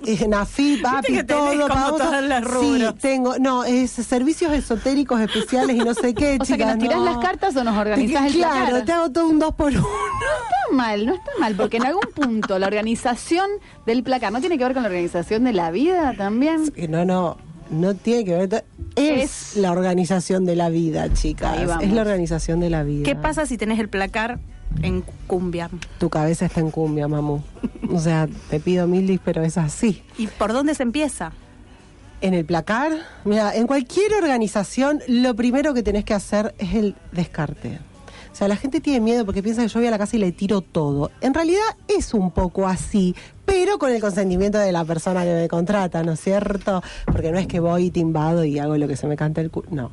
[0.06, 1.68] en AFIP, API, todo.
[1.68, 1.98] como.
[2.60, 6.78] Sí, tengo, no, es servicios esotéricos especiales y no sé qué, O sea, que nos
[6.78, 7.04] tirás no.
[7.04, 8.84] las cartas o nos organizás el Claro, placar.
[8.84, 9.80] te hago todo un dos por uno.
[9.80, 13.48] No está mal, no está mal, porque en algún punto la organización
[13.86, 16.43] del placar no tiene que ver con la organización de la vida también.
[16.88, 17.36] No, no,
[17.70, 18.64] no tiene que ver.
[18.96, 21.58] Es, la organización de la vida, chicas.
[21.80, 23.04] Es la organización de la vida.
[23.04, 24.38] ¿Qué pasa si tenés el placar
[24.82, 25.70] en cumbia?
[25.98, 27.40] Tu cabeza está en cumbia, mamu.
[27.90, 30.02] O sea, te pido mil dis, pero es así.
[30.18, 31.32] ¿Y por dónde se empieza?
[32.20, 32.92] En el placar,
[33.24, 37.80] mira, en cualquier organización, lo primero que tenés que hacer es el descarte.
[38.34, 40.18] O sea, la gente tiene miedo porque piensa que yo voy a la casa y
[40.18, 41.12] le tiro todo.
[41.20, 45.46] En realidad es un poco así, pero con el consentimiento de la persona que me
[45.46, 46.82] contrata, ¿no es cierto?
[47.06, 49.52] Porque no es que voy, te invado y hago lo que se me canta el
[49.52, 49.68] culo.
[49.70, 49.92] No.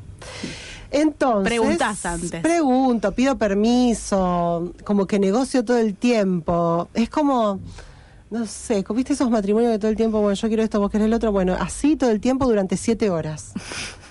[0.89, 1.51] Entonces.
[1.51, 2.41] Preguntás antes.
[2.41, 6.89] Pregunto, pido permiso, como que negocio todo el tiempo.
[6.95, 7.59] Es como.
[8.31, 11.05] No sé, ¿viste esos matrimonios que todo el tiempo, bueno, yo quiero esto, vos querés
[11.05, 11.31] el otro?
[11.31, 13.53] Bueno, así todo el tiempo durante siete horas.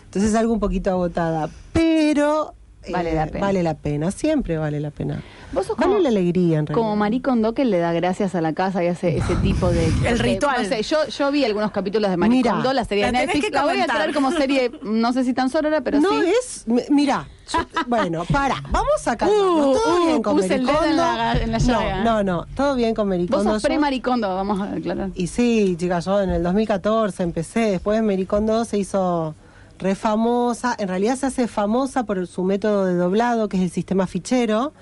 [0.05, 1.51] Entonces algo un poquito agotada.
[1.73, 2.55] Pero.
[2.85, 3.47] Eh, Vale la pena.
[3.47, 5.23] Vale la pena, siempre vale la pena.
[5.53, 6.75] Vos sos vale como- la alegría, en realidad.
[6.75, 9.87] Como Marie Kondo que le da gracias a la casa y hace ese tipo de...
[10.07, 10.63] El ritual.
[10.63, 13.45] No sé, yo, yo vi algunos capítulos de Marie Mira, Kondo, la serie de Netflix.
[13.47, 16.27] que La voy a traer como serie, no sé si tan sonora, pero no sí.
[16.41, 16.65] es.
[16.67, 19.77] m- Mira, yo- bueno, para, vamos a calmarnos.
[19.77, 22.05] Uh, todo uh, bien con puse el dedo en la- en la llaga.
[22.05, 23.61] No, no, no, todo bien con Vos Mericondo.
[23.61, 25.11] sos Kondo, vamos a aclarar.
[25.15, 29.35] Y sí, chicas, yo en el 2014 empecé, después Mericondo se hizo
[29.81, 33.71] re famosa, en realidad se hace famosa por su método de doblado, que es el
[33.71, 34.73] sistema fichero,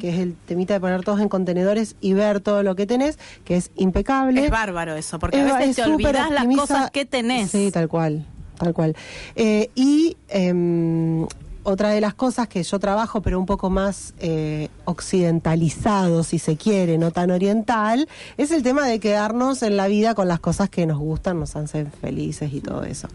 [0.00, 3.18] que es el temita de poner todos en contenedores y ver todo lo que tenés,
[3.44, 4.44] que es impecable.
[4.46, 7.50] Es bárbaro eso, porque Es- a veces es te súper olvidás las cosas que tenés.
[7.50, 8.24] Sí, tal cual,
[8.58, 8.96] tal cual.
[9.34, 11.26] Eh, y em,
[11.62, 16.56] otra de las cosas que yo trabajo, pero un poco más eh, occidentalizado, si se
[16.56, 20.70] quiere, no tan oriental, es el tema de quedarnos en la vida con las cosas
[20.70, 23.08] que nos gustan, nos hacen felices y todo eso.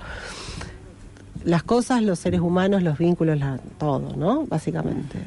[1.44, 4.46] Las cosas, los seres humanos, los vínculos, la- todo, ¿no?
[4.46, 5.18] Básicamente.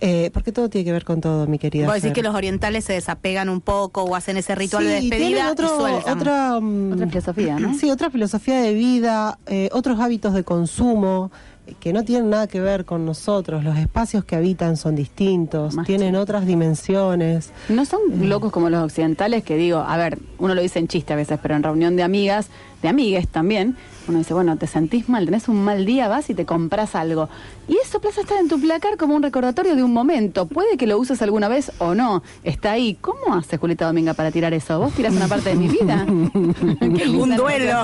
[0.00, 1.86] Eh, porque todo tiene que ver con todo, mi querida.
[1.86, 2.12] Vos decís Fer.
[2.14, 5.46] que los orientales se desapegan un poco o hacen ese ritual de Sí, despedida tienen
[5.46, 6.18] otro- y sueltan.
[6.18, 7.74] otra, mm, Otra filosofía, ¿no?
[7.78, 11.32] Sí, otra filosofía de vida, eh, otros hábitos de consumo
[11.80, 13.64] que no tienen nada que ver con nosotros.
[13.64, 17.52] Los espacios que habitan son distintos, tienen otras dimensiones.
[17.68, 21.12] No son locos como los occidentales que digo, a ver, uno lo dice en chiste
[21.12, 22.48] a veces, pero en reunión de amigas,
[22.82, 23.76] de amigues también,
[24.08, 27.28] uno dice, bueno, te sentís mal, tenés un mal día, vas y te compras algo.
[27.68, 30.46] Y eso plaza estar en tu placar como un recordatorio de un momento.
[30.46, 32.22] Puede que lo uses alguna vez o no.
[32.42, 32.96] Está ahí.
[33.00, 34.78] ¿Cómo hace Julieta Dominga para tirar eso?
[34.78, 36.06] ¿Vos tirás una parte de mi vida?
[36.08, 37.82] Un duelo.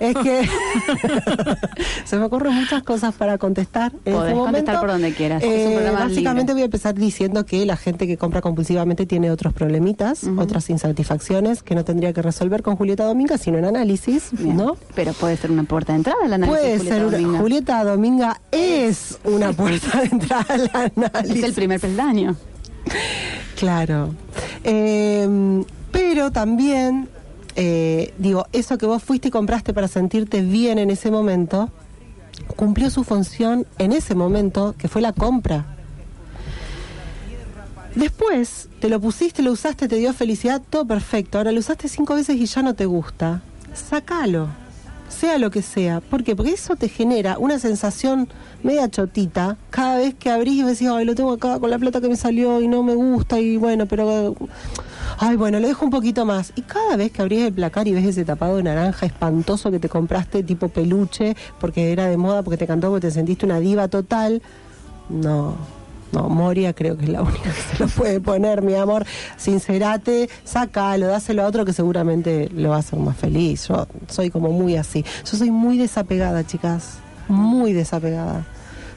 [0.00, 0.48] Es que
[2.04, 3.92] se me ocurren muchas cosas para contestar.
[4.06, 4.44] En Podés este momento.
[4.44, 5.42] contestar por donde quieras.
[5.44, 6.52] Eh, básicamente libre.
[6.54, 11.62] voy a empezar diciendo que la gente que compra compulsivamente tiene otros problemitas, otras insatisfacciones
[11.62, 14.78] que no tendría que resolver con Julieta Dominga, sino en análisis, ¿no?
[14.94, 16.58] Pero puede ser una puerta de entrada al análisis.
[16.60, 17.38] Puede Julieta ser una- Dominga.
[17.40, 21.36] Julieta Dominga es una puerta de entrada al análisis.
[21.40, 22.36] Es el primer peldaño.
[23.58, 24.14] Claro.
[24.64, 27.08] Eh, pero también,
[27.56, 31.70] eh, digo, eso que vos fuiste y compraste para sentirte bien en ese momento,
[32.56, 35.66] cumplió su función en ese momento, que fue la compra.
[37.94, 41.38] Después, te lo pusiste, lo usaste, te dio felicidad, todo perfecto.
[41.38, 43.42] Ahora lo usaste cinco veces y ya no te gusta.
[43.74, 44.48] Sácalo.
[45.20, 46.00] Sea lo que sea.
[46.00, 46.24] ¿Por?
[46.24, 48.26] Porque eso te genera una sensación
[48.62, 52.00] media chotita cada vez que abrís y decís, ay, lo tengo acá con la plata
[52.00, 54.34] que me salió y no me gusta y bueno, pero...
[55.18, 56.54] Ay, bueno, lo dejo un poquito más.
[56.56, 59.78] Y cada vez que abrís el placar y ves ese tapado de naranja espantoso que
[59.78, 63.60] te compraste tipo peluche porque era de moda, porque te cantó, porque te sentiste una
[63.60, 64.40] diva total,
[65.10, 65.54] no,
[66.12, 69.06] No, Moria creo que es la única que se lo puede poner, mi amor.
[69.36, 73.68] Sincerate, sácalo, dáselo a otro que seguramente lo va a hacer más feliz.
[73.68, 75.04] Yo soy como muy así.
[75.30, 76.98] Yo soy muy desapegada, chicas.
[77.28, 78.44] Muy desapegada.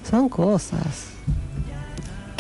[0.10, 1.13] Son cosas.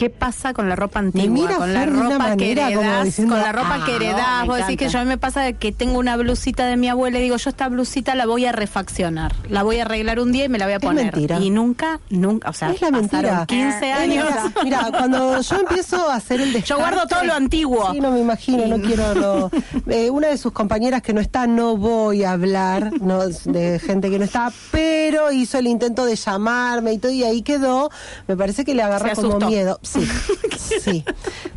[0.04, 1.30] ¿Qué pasa con la ropa antigua?
[1.30, 4.46] mira con la Fer de una ropa que heredás, con la ropa "Ah, que heredás.
[4.48, 7.20] Vos decís que yo a mí me pasa que tengo una blusita de mi abuela
[7.20, 9.34] y digo, yo esta blusita la voy a refaccionar.
[9.48, 11.06] La voy a arreglar un día y me la voy a poner.
[11.06, 11.40] mentira.
[11.40, 13.46] Y nunca, nunca, o sea, es la mentira.
[13.48, 14.26] 15 Es años.
[14.30, 16.68] la- Mira, cuando yo empiezo a hacer el descarte...
[16.70, 17.94] Yo guardo todo lo antiguo.
[17.94, 19.50] Sí, no me imagino, no quiero...
[19.88, 24.10] Eh, una de sus compañeras que no está, no voy a hablar no, de gente
[24.10, 24.93] que no está, pero
[25.32, 27.90] hizo el intento de llamarme y todo, y ahí quedó.
[28.28, 29.80] Me parece que le agarra Se como miedo.
[29.82, 30.06] Sí,
[30.82, 31.04] sí.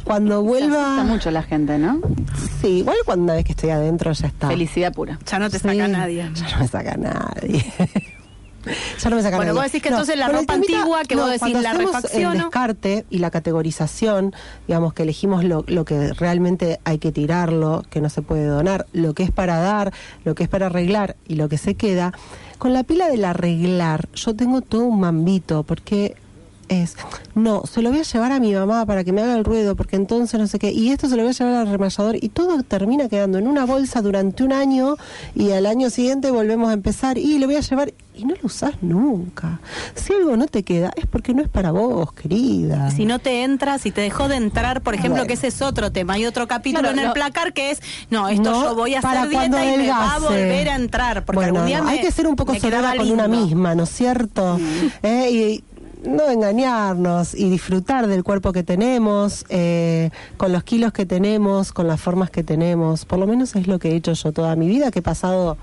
[0.04, 0.94] Cuando Se vuelva...
[0.94, 2.00] asusta mucho la gente, ¿no?
[2.61, 4.48] Sí, igual cuando una vez que estoy adentro ya está.
[4.48, 5.18] Felicidad pura.
[5.26, 6.30] Ya no te saca nadie.
[6.34, 7.64] Ya no me saca nadie.
[8.98, 9.62] ya no me saca Bueno, nadie.
[9.62, 12.32] vos decís que entonces la ropa temita- antigua que vos decís, cuando la hacemos refacciono.
[12.32, 14.34] El descarte y la categorización,
[14.66, 18.86] digamos que elegimos lo, lo que realmente hay que tirarlo, que no se puede donar,
[18.92, 19.92] lo que es para dar,
[20.24, 22.12] lo que es para arreglar y lo que se queda.
[22.59, 26.16] Con la pila del arreglar, yo tengo todo un mambito, porque
[26.69, 26.97] es,
[27.35, 29.77] no, se lo voy a llevar a mi mamá para que me haga el ruedo,
[29.77, 32.29] porque entonces no sé qué, y esto se lo voy a llevar al remallador, y
[32.29, 34.97] todo termina quedando en una bolsa durante un año,
[35.35, 38.41] y al año siguiente volvemos a empezar, y lo voy a llevar, y no lo
[38.47, 39.61] usás nunca.
[39.95, 42.91] Si algo no te queda, es porque no es para vos, querida.
[42.91, 45.27] Si no te entras, si te dejó de entrar, por ejemplo, Bueno.
[45.29, 46.14] que ese es otro tema.
[46.14, 49.01] Hay otro capítulo Claro, en el placar que es, no, esto No, yo voy a
[49.01, 51.25] hacer dieta y me va a volver a entrar.
[51.25, 53.75] Porque Bueno, algún día no, me- hay que ser un poco soberana con una misma,
[53.75, 54.59] ¿no es cierto?
[55.03, 55.64] Eh, y
[56.07, 61.86] no engañarnos y disfrutar del cuerpo que tenemos, eh, con los kilos que tenemos, con
[61.86, 63.04] las formas que tenemos.
[63.04, 65.57] Por lo menos es lo que he hecho yo toda mi vida, que he pasado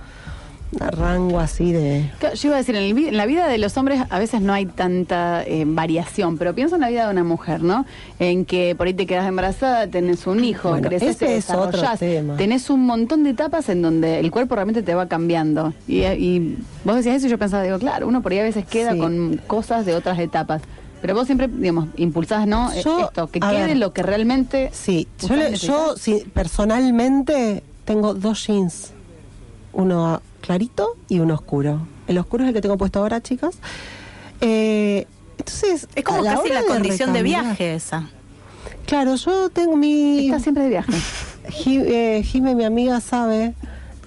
[0.80, 2.10] rango así de...
[2.36, 4.54] Yo iba a decir, en, el en la vida de los hombres a veces no
[4.54, 7.86] hay tanta eh, variación, pero pienso en la vida de una mujer, ¿no?
[8.20, 11.72] En que por ahí te quedas embarazada, tenés un hijo, Bueno, creces, te es otro
[11.82, 15.74] desarrollás, tenés un montón de etapas en donde el cuerpo realmente te va cambiando.
[15.88, 18.66] Y, y vos decías eso y yo pensaba, digo, claro, uno por ahí a veces
[18.66, 19.00] queda Sí.
[19.00, 20.62] con cosas de otras etapas.
[21.02, 22.74] Pero vos siempre, digamos, impulsás, ¿no?
[22.82, 23.78] Yo, Esto, que quede ver.
[23.78, 24.70] lo que realmente...
[24.72, 28.92] Sí, yo, le- yo sí, personalmente tengo dos jeans,
[29.74, 31.88] uno clarito y uno oscuro.
[32.08, 33.58] El oscuro es el que tengo puesto ahora, chicas.
[34.42, 35.08] Eh,
[35.38, 38.08] entonces, Es como la casi la condición de viaje esa.
[38.86, 40.26] Claro, yo tengo mi...
[40.26, 40.92] Está siempre de viaje.
[41.66, 43.54] Eh, Jime, mi amiga, sabe,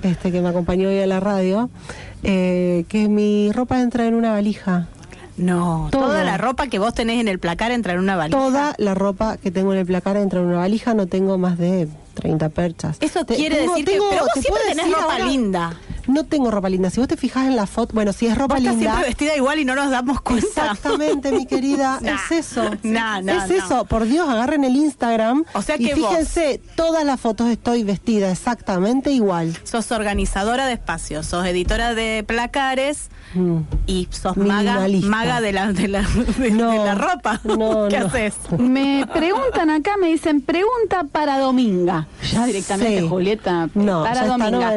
[0.03, 1.69] este que me acompañó hoy a la radio,
[2.23, 4.89] eh, que mi ropa entra en una valija.
[5.37, 6.07] No, Todo.
[6.07, 8.39] toda la ropa que vos tenés en el placar entra en una valija.
[8.39, 11.59] Toda la ropa que tengo en el placar entra en una valija, no tengo más
[11.59, 12.97] de 30 perchas.
[13.01, 15.81] Eso Te- quiere tengo- decir que pero vos te siempre tenés ropa ahora- linda.
[16.09, 16.89] No tengo ropa linda.
[16.91, 18.91] Si vos te fijas en la foto, bueno, si es ropa Vos estás linda.
[18.93, 20.47] siempre vestida igual y no nos damos cuenta.
[20.47, 21.99] Exactamente, mi querida.
[22.03, 22.15] Nah.
[22.15, 22.71] es eso.
[22.85, 23.85] Nah, nah, es eso.
[23.87, 25.45] Por Dios, agarren el Instagram.
[25.53, 29.57] O sea y que vos- fíjense, todas las fotos estoy vestida exactamente igual.
[29.65, 33.59] Sos organizadora de espacios, sos editora de placares Mm.
[33.87, 36.01] y sos maga, maga de la, de la,
[36.39, 37.41] de, No, de la ropa.
[37.45, 38.07] no, ¿Qué no.
[38.07, 38.35] haces?
[38.59, 42.07] Me preguntan acá, me dicen, pregunta para Dominga.
[42.33, 43.09] Ya directamente, Sí.
[43.09, 44.73] Julieta, No, para Dominga.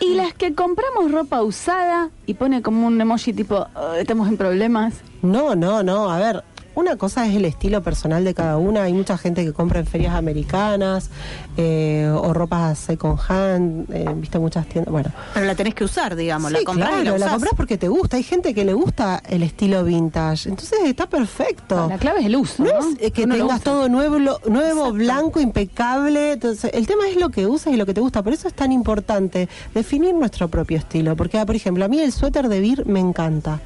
[0.00, 4.36] Y las que compramos ropa usada y pone como un emoji tipo, "Oh, estamos en
[4.36, 4.94] problemas.
[5.22, 6.10] No, no, no.
[6.10, 6.44] A ver,
[6.74, 8.82] una cosa es el estilo personal de cada una.
[8.84, 11.10] Hay mucha gente que compra en ferias americanas
[11.56, 13.86] eh, o ropa second hand.
[13.92, 14.92] Eh, Viste muchas tiendas.
[14.92, 17.52] Bueno, Pero la tenés que usar, digamos, la Sí, compras y la claro, la compras
[17.56, 18.16] porque te gusta.
[18.16, 20.48] Hay gente que le gusta el estilo vintage.
[20.48, 21.88] Entonces está perfecto.
[21.88, 22.88] La clave es el uso, No, ¿no?
[22.90, 26.32] es eh, que Uno tengas todo nuevo, lo- nuevo blanco, impecable.
[26.32, 28.22] Entonces, el tema es lo que usas y lo que te gusta.
[28.22, 31.16] Por eso es tan importante definir nuestro propio estilo.
[31.16, 33.60] Porque, ah, por ejemplo, a mí el suéter de Vir me encanta.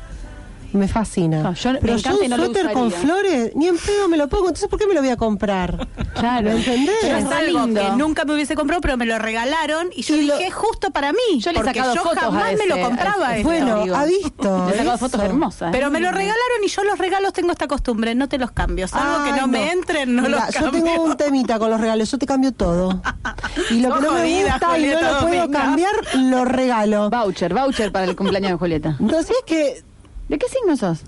[0.73, 1.43] Me fascina.
[1.43, 4.09] No, yo- me Pero encanta y un no lo suéter con flores, ni en pedo
[4.09, 4.49] me lo pongo.
[4.49, 5.89] Entonces, ¿por qué me lo voy a comprar?
[6.15, 6.51] Claro.
[6.51, 6.95] ¿Me entendés?
[7.01, 7.81] Pero es algo lindo.
[7.81, 10.55] que nunca me hubiese comprado, pero me lo regalaron y yo Y lo- dije, es
[10.55, 11.19] justo para mí.
[11.39, 13.45] Yo le porque sacado yo fotos a jamás me lo compraba ese.
[13.45, 14.67] Bueno, ha visto.
[14.69, 14.99] Le he sacado eso.
[14.99, 15.71] fotos hermosas.
[15.73, 16.13] Pero me lo ¿eh?
[16.13, 18.89] regalaron y yo los regalos tengo esta costumbre, no te los cambio.
[18.89, 20.85] Salvo que Ay, no, me entren, no Mira, los yo cambio.
[20.85, 23.01] tengo un temita con los regalos, yo te cambio todo.
[23.71, 27.11] Y lo que no me jodida, gusta y no lo puedo cambiar, lo regalo.
[27.11, 28.97] Voucher, voucher para el cumpleaños de Julieta.
[29.01, 29.83] Entonces es que,
[30.29, 31.01] ¿De qué signo sos?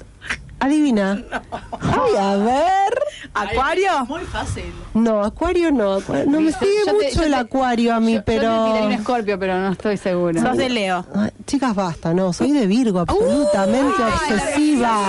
[0.62, 1.24] adivina.
[1.80, 2.98] Ay, a ver.
[3.32, 4.04] ¿Acuario?
[4.06, 4.70] Muy fácil.
[4.92, 5.94] No, acuario no.
[5.94, 8.42] acuario- No me sigue yo mucho el te- acuario a mí, Yo- pero...
[8.42, 10.42] Yo te tiré un escorpio, pero no estoy segura.
[10.42, 11.06] Sos de Leo.
[11.14, 15.02] Ay, chicas, basta, no, soy de Virgo, absolutamente obsesiva.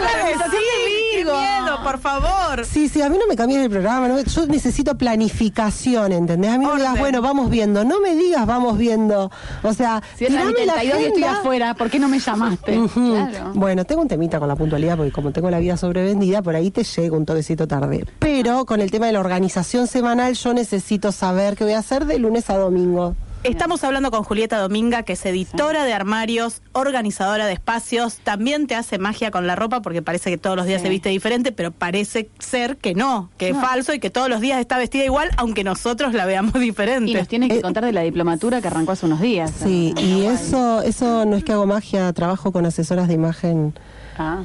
[0.00, 0.85] la realización de
[1.32, 2.64] Miedo, por favor.
[2.64, 4.08] Sí, sí, a mí no me cambies el programa.
[4.08, 6.50] no me- yo necesito planificación, ¿entendés?
[6.52, 7.84] A mí no me digas, bueno, vamos viendo.
[7.84, 9.30] No me digas, vamos viendo.
[9.62, 12.80] O sea, Si es la la 72 y estoy afuera, ¿por qué no me llamaste?
[12.94, 13.52] Claro.
[13.54, 16.70] Bueno, tengo un temita con la puntualidad porque como tengo la vida sobrevendida, por ahí
[16.70, 18.04] te llego un toquecito tarde.
[18.18, 22.06] Pero con el tema de la organización semanal, yo necesito saber qué voy a hacer
[22.06, 23.14] de lunes a domingo.
[23.46, 28.74] Estamos hablando con Julieta Dominga, que es editora de armarios, organizadora de espacios, también te
[28.74, 31.70] hace magia con la ropa porque parece que todos los días se viste diferente, pero
[31.70, 35.30] parece ser que no, que es falso y que todos los días está vestida igual,
[35.36, 37.12] aunque nosotros la veamos diferente.
[37.12, 39.52] Y nos tiene que contar de la diplomatura que arrancó hace unos días.
[39.62, 43.74] Sí, y eso, eso no es que hago magia, trabajo con asesoras de imagen
[44.18, 44.42] Ah.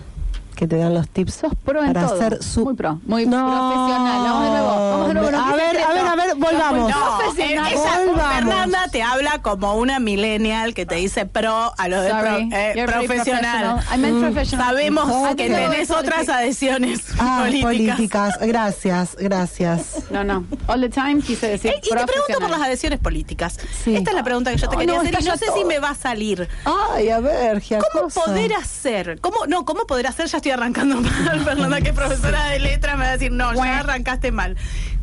[0.62, 2.40] Que te dan los tips pro en para todo.
[2.44, 4.22] su Muy pro, muy profesional.
[4.22, 5.28] Vamos de nuevo, vamos de nuevo.
[5.30, 6.92] A noticia ver, a ver, a ver, volvamos.
[6.92, 7.72] No, Profesional.
[7.74, 8.36] eh, ella, Volvamos.
[8.36, 12.58] Fernanda te habla como una millennial que te dice pro a lo de Sorry, pro-
[12.60, 13.08] eh, profesional.
[13.08, 13.84] professional.
[13.92, 14.68] I meant Mm, professional.
[14.68, 17.66] Sabemos que tenés otras adhesiones Ah, políticas.
[17.96, 18.38] políticas.
[18.42, 20.04] Gracias, gracias.
[20.12, 20.46] No, no.
[20.68, 23.58] All the time quise decir Eh, y te pregunto por las adhesiones políticas.
[23.88, 25.80] Esta es la pregunta que yo te quería no, hacer y no sé si me
[25.80, 26.48] va a salir.
[26.94, 28.26] Ay, a ver, ¿Cómo cosa.
[28.26, 29.20] poder hacer?
[29.22, 30.28] ¿Cómo, no, ¿cómo poder hacer?
[30.28, 33.54] Ya estoy arrancando mal, Fernanda, que es profesora de letra, me va a decir, no,
[33.54, 34.58] ya arrancaste mal.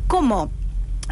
[0.07, 0.51] ¿Cómo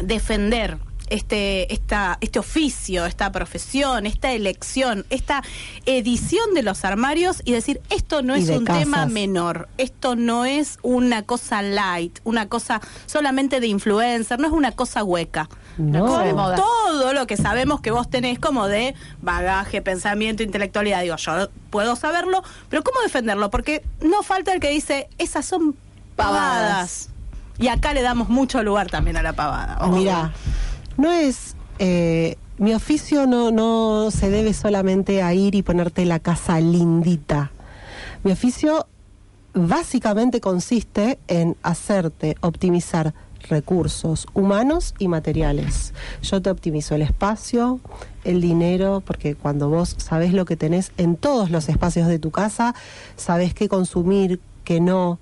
[0.02, 0.78] defender
[1.10, 5.42] este, esta, este oficio, esta profesión, esta elección, esta
[5.86, 10.78] edición de los armarios y decir, esto no es un tema menor, esto no es
[10.82, 15.48] una cosa light, una cosa solamente de influencer, no es una cosa hueca.
[15.78, 16.06] No.
[16.06, 21.02] Con todo lo que sabemos que vos tenés como de bagaje, pensamiento, intelectualidad.
[21.02, 23.50] Digo, yo puedo saberlo, pero ¿cómo defenderlo?
[23.50, 25.76] Porque no falta el que dice, esas son
[26.16, 27.10] pavadas.
[27.58, 29.78] Y acá le damos mucho lugar también a la pavada.
[29.80, 29.96] ojo.
[29.96, 30.32] Mira,
[30.98, 31.56] no es.
[31.78, 37.52] eh, mi oficio no, no se debe solamente a ir y ponerte la casa lindita.
[38.24, 38.88] Mi oficio
[39.54, 43.14] básicamente consiste en hacerte optimizar
[43.48, 45.94] recursos humanos y materiales.
[46.22, 47.78] Yo te optimizo el espacio,
[48.24, 52.32] el dinero, porque cuando vos sabés lo que tenés en todos los espacios de tu
[52.32, 52.74] casa,
[53.16, 55.20] sabés qué consumir, qué no,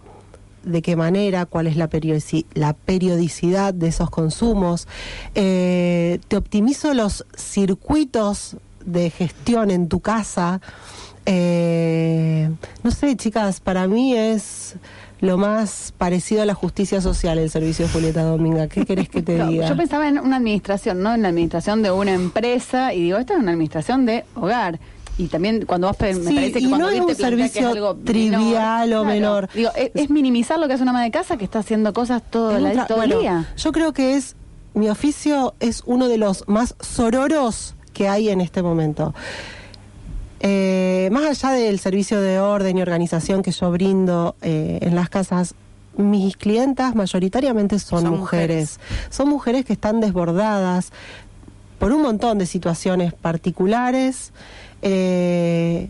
[0.67, 4.87] de qué manera, cuál es la, periodici- la periodicidad de esos consumos.
[5.35, 10.61] Eh, te optimizo los circuitos de gestión en tu casa.
[11.25, 12.51] Eh,
[12.83, 14.77] no sé, chicas, para mí es
[15.21, 18.69] lo más parecido a la justicia social el servicio de Julieta Dominga.
[18.69, 19.69] ¿Qué querés que te No, diga?
[19.69, 21.15] yo pensaba en una administración, ¿no?
[21.15, 24.79] En la administración de una empresa y digo, esta es una administración de hogar.
[25.19, 27.19] Y también cuando vos me Sí, parece que y cuando no es un que es
[27.19, 29.49] servicio algo trivial o menor.
[29.55, 32.23] Digo, es, es minimizar lo que hace una ama de casa que está haciendo cosas
[32.29, 33.49] todo, la- todo bueno, el día.
[33.57, 34.37] Yo creo que es
[34.75, 39.15] mi oficio es uno de los más sororos que hay en este momento.
[40.41, 45.09] Eh, más allá del servicio de orden y organización que yo brindo eh, en las
[45.09, 45.55] casas,
[45.97, 48.79] mis clientas mayoritariamente son, Son mujeres.
[49.09, 50.93] Son mujeres que están desbordadas
[51.79, 54.33] por un montón de situaciones particulares.
[54.89, 55.89] Eh,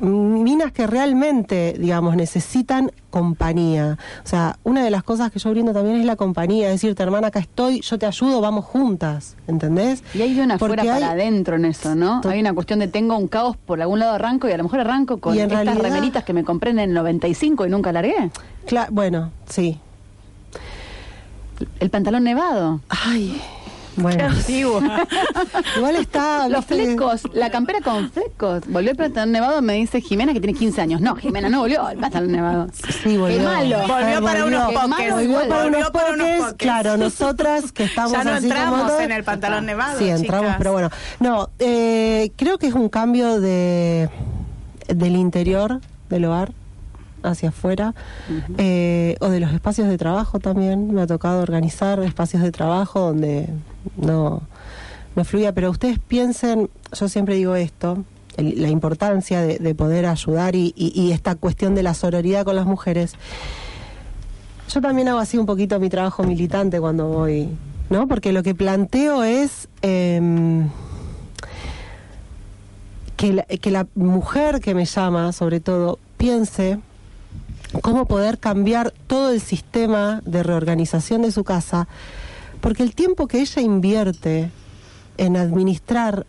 [0.00, 3.98] minas que realmente, digamos, necesitan compañía.
[4.24, 7.02] O sea, una de las cosas que yo brindo también es la compañía, es decirte,
[7.02, 10.02] hermana, acá estoy, yo te ayudo, vamos juntas, ¿entendés?
[10.14, 12.20] Y hay de una Porque afuera hay- para adentro en eso, ¿no?
[12.24, 14.80] Hay una cuestión de tengo un caos por algún lado arranco y a lo mejor
[14.80, 18.30] arranco con estas realidad- remeritas que me compré en el 95 y nunca largué.
[18.66, 19.78] Cla- bueno, sí.
[21.78, 22.80] El pantalón nevado.
[22.88, 23.40] Ay,
[23.96, 24.24] bueno.
[24.26, 24.80] antiguo.
[25.76, 26.48] Igual está...
[26.48, 28.62] Los viste, flecos, la campera con flecos.
[28.66, 31.00] Volvió el pantalón nevado, me dice Jimena que tiene 15 años.
[31.00, 32.66] No, Jimena no volvió el pantalón nevado.
[33.02, 33.38] Sí, volvió.
[33.38, 33.78] Qué malo.
[33.86, 34.88] Volvió para unos Qué poques.
[34.88, 35.48] malo Volvió igual.
[35.48, 38.86] para unos Volvió para unos poques, claro, nosotras que estamos Ya no así como entramos
[38.88, 40.56] todo- en el pantalón nevado, Sí, entramos, chicas.
[40.58, 40.90] pero bueno.
[41.20, 44.08] No, eh, creo que es un cambio de
[44.88, 45.80] del interior
[46.10, 46.52] del hogar
[47.22, 47.94] hacia afuera
[48.58, 50.92] eh, o de los espacios de trabajo también.
[50.94, 53.48] Me ha tocado organizar espacios de trabajo donde
[53.96, 54.42] no,
[55.16, 58.04] no fluía, pero ustedes piensen, yo siempre digo esto,
[58.36, 62.44] el- la importancia de, de poder ayudar y, y- y esta cuestión de la sororidad
[62.44, 63.14] con las mujeres.
[64.70, 67.48] Yo también hago así un poquito mi trabajo militante cuando voy,
[67.90, 68.08] ¿no?
[68.08, 70.68] Porque lo que planteo es em,
[73.16, 76.78] que, la, que la mujer que me llama, sobre todo, piense
[77.80, 81.88] cómo poder cambiar todo el sistema de reorganización de su casa,
[82.60, 84.50] porque el tiempo que ella invierte
[85.18, 86.26] en administrar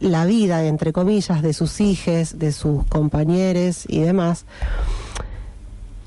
[0.00, 4.44] la vida, entre comillas, de sus hijos, de sus compañeros y demás,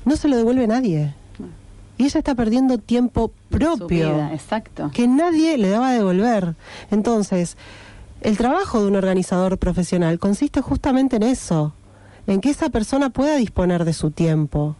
[0.04, 1.14] no se lo devuelve nadie.
[1.98, 4.90] Y ella está perdiendo tiempo propio vida, exacto.
[4.92, 6.54] que nadie le daba a devolver.
[6.90, 7.56] Entonces,
[8.20, 11.72] el trabajo de un organizador profesional consiste justamente en eso,
[12.26, 14.76] en que esa persona pueda disponer de su tiempo,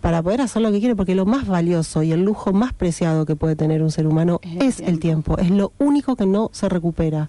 [0.00, 3.26] para poder hacer lo que quiere, porque lo más valioso y el lujo más preciado
[3.26, 5.36] que puede tener un ser humano es, el tiempo.
[5.36, 7.28] Es lo único que no se recupera.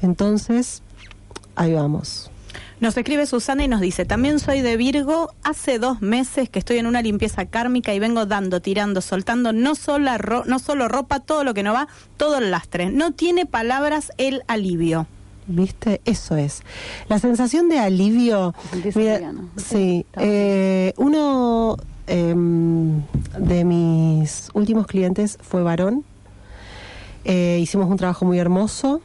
[0.00, 0.82] Entonces,
[1.56, 2.30] ahí vamos.
[2.80, 6.78] Nos escribe Susana y nos dice, también soy de Virgo, hace dos meses que estoy
[6.78, 11.20] en una limpieza kármica y vengo dando, tirando, soltando no solo, ro- no solo ropa,
[11.20, 12.90] todo lo que no va, todo el lastre.
[12.90, 15.06] No tiene palabras el alivio.
[15.46, 16.00] ¿Viste?
[16.04, 16.62] Eso es.
[17.08, 18.54] La sensación de alivio.
[18.94, 20.06] mira, sí.
[20.16, 21.76] eh, uno
[22.06, 23.02] em,
[23.38, 26.04] de mis últimos clientes fue varón.
[27.24, 29.00] Eh, hicimos un trabajo muy hermoso.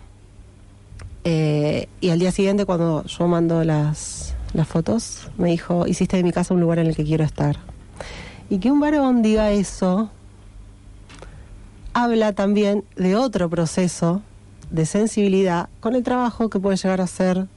[1.23, 6.23] Eh, y al día siguiente, cuando yo mando las, las fotos, me dijo: Hiciste de
[6.23, 7.57] mi casa un lugar en el que quiero estar.
[8.49, 10.11] Y que un varón diga eso
[11.95, 14.21] habla también de otro proceso
[14.69, 17.47] de sensibilidad con el trabajo que puede llegar a ser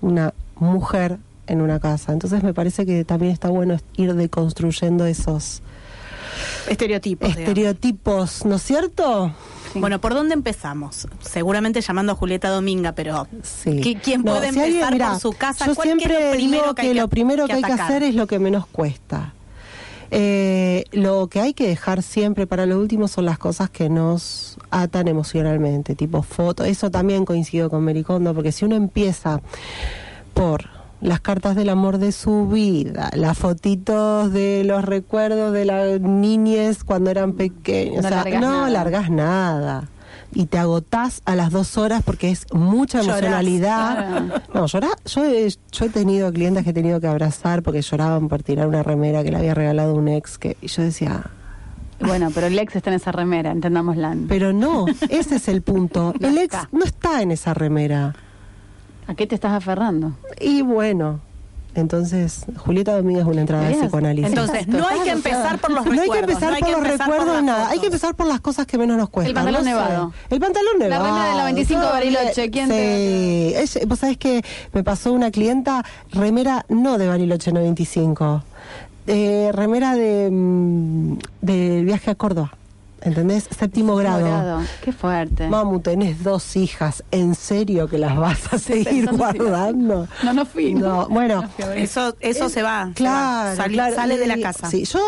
[0.00, 2.12] una mujer en una casa.
[2.12, 5.62] Entonces me parece que también está bueno ir deconstruyendo esos
[6.68, 7.28] Estereotipos.
[7.28, 7.48] digamos.
[7.48, 9.32] estereotipos, ¿no es cierto?
[9.74, 11.06] Bueno, ¿por dónde empezamos?
[11.20, 13.26] Seguramente llamando a Julieta Dominga, pero
[13.64, 15.66] ¿qui- ¿quién No, puede si alguien- empezar mirá, por su casa?
[15.66, 18.14] Yo ¿Cuál- qué es siempre primero digo que, lo primero que, hay que hacer es
[18.14, 19.32] lo que menos cuesta.
[20.10, 24.58] Eh, lo que hay que dejar siempre para lo último son las cosas que nos
[24.70, 26.66] atan emocionalmente, tipo fotos.
[26.66, 29.40] Eso también coincido con Mericondo, porque si uno empieza
[30.34, 30.64] por
[31.00, 36.84] las cartas del amor de su vida, las fotitos de los recuerdos de las niñez
[36.84, 38.70] cuando eran pequeños, No o sea, largas no nada.
[38.70, 39.88] largas nada.
[40.32, 44.42] Y te agotás a las dos horas porque es mucha Llorás, emocionalidad.
[44.54, 48.28] No, llorar, yo he, yo he tenido clientes que he tenido que abrazar porque lloraban
[48.28, 51.24] por tirar una remera que le había regalado un ex que y yo decía,
[52.00, 54.16] Bueno, pero el ex está en esa remera, entendámosla.
[54.28, 56.14] pero no, ese es el punto.
[56.20, 56.68] No el ex está.
[56.70, 58.14] no está en esa remera.
[59.08, 60.12] ¿A qué te estás aferrando?
[60.40, 61.20] Y bueno,
[61.74, 64.28] entonces Julieta Domínguez es una entrada de psicoanálisis.
[64.30, 66.68] Entonces, no hay que empezar por los No hay que recuerdos, empezar no hay por
[66.68, 67.68] que los empezar por recuerdos, las nada.
[67.70, 69.28] Hay que empezar por las cosas que menos nos cuestan.
[69.30, 69.74] El pantalón no sé.
[69.76, 70.12] nevado.
[70.30, 71.04] El pantalón La nevado.
[71.06, 72.50] remera del 95 todo Bariloche, bien.
[72.50, 73.52] ¿quién sí.
[73.56, 74.42] Es- Vos sabés que
[74.72, 78.42] me pasó una clienta, remera no de Bariloche 95,
[79.06, 82.52] eh, remera de mm, del viaje a Córdoba.
[83.02, 83.48] ¿Entendés?
[83.58, 84.60] Séptimo grado.
[84.84, 85.48] Qué fuerte.
[85.48, 87.02] Mamu, tenés dos hijas.
[87.10, 90.08] ¿En serio que las vas a seguir pensando si- guardando?
[90.22, 90.74] No, no fui.
[90.74, 91.44] No, bueno.
[91.76, 92.88] Eso, eso se va.
[92.88, 93.94] se Claro, va, sale, claro.
[93.96, 94.68] sale de la casa.
[94.70, 94.98] Sí, yo.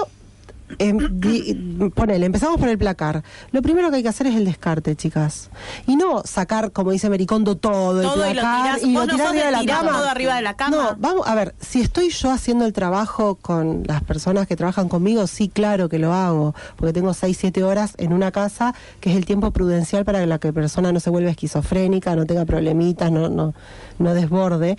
[0.78, 3.22] Di- ponele, empezamos por el placar.
[3.50, 5.50] Lo primero que hay que hacer es el descarte, chicas.
[5.86, 8.92] Y no sacar, como dice Mericondo, todo, el Todo y lo placar tirás.
[8.94, 9.92] Vos no tirás arriba de la tirar cama.
[9.98, 10.76] todo arriba de la cama.
[10.76, 14.88] No, vamos, a ver, si estoy yo haciendo el trabajo con las personas que trabajan
[14.88, 19.10] conmigo, sí, claro que lo hago, porque tengo 6, 7 horas en una casa, que
[19.10, 22.44] es el tiempo prudencial para que la que persona no se vuelva esquizofrénica, no tenga
[22.44, 23.54] problemitas, no, no,
[23.98, 24.76] no desborde.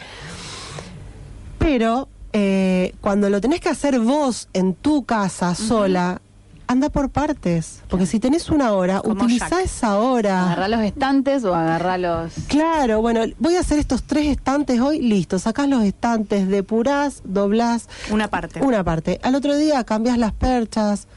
[1.60, 6.22] Pero eh, cuando lo tenés que hacer vos en tu casa sola,
[6.68, 7.82] anda por partes.
[7.90, 9.66] Porque si tenés una hora, Como utiliza Jack.
[9.66, 10.44] esa hora.
[10.46, 12.34] ¿Agarrar los estantes o agarrar los...?
[12.48, 17.88] Claro, bueno, voy a hacer estos tres estantes hoy, listo, sacás los estantes, depurás, doblás.
[18.10, 18.62] Una parte.
[18.62, 19.20] Una parte.
[19.24, 21.08] Al otro día cambias las perchas,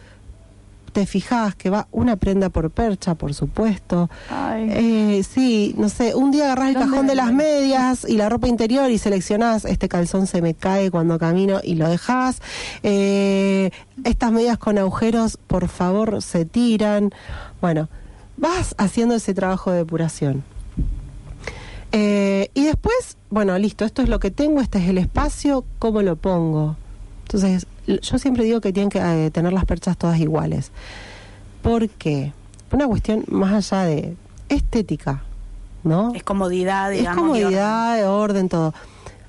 [0.96, 4.08] te fijás que va una prenda por percha, por supuesto.
[4.56, 8.30] Eh, sí, no sé, un día agarrás el ¿Dónde cajón de las medias y la
[8.30, 12.40] ropa interior y seleccionás, este calzón se me cae cuando camino y lo dejás.
[12.82, 13.72] Eh,
[14.04, 17.10] estas medias con agujeros, por favor, se tiran.
[17.60, 17.90] Bueno,
[18.38, 20.44] vas haciendo ese trabajo de depuración.
[21.92, 26.00] Eh, y después, bueno, listo, esto es lo que tengo, este es el espacio, ¿cómo
[26.00, 26.76] lo pongo?
[27.26, 30.70] Entonces, yo siempre digo que tienen que eh, tener las perchas todas iguales.
[31.60, 32.32] ¿Por qué?
[32.70, 34.16] Una cuestión más allá de
[34.48, 35.22] estética,
[35.82, 36.14] ¿no?
[36.14, 37.24] Es comodidad, Es digamos.
[37.30, 37.42] orden.
[37.42, 38.08] comodidad, orden.
[38.08, 38.74] orden, todo.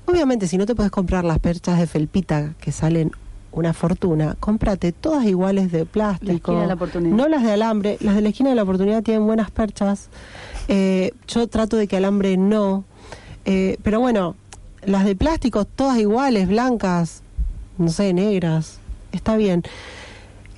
[0.06, 3.10] Obviamente, si no te puedes comprar las perchas de felpita que salen
[3.50, 6.30] una fortuna, cómprate todas iguales de plástico.
[6.30, 7.16] La esquina de la oportunidad.
[7.16, 7.98] No las de alambre.
[8.00, 10.08] Las de la esquina de la oportunidad tienen buenas perchas.
[10.68, 12.84] Eh, yo trato de que alambre no.
[13.44, 14.36] Eh, pero bueno,
[14.84, 17.22] las de plástico todas iguales, blancas,
[17.78, 18.78] no sé, negras.
[19.12, 19.62] Está bien.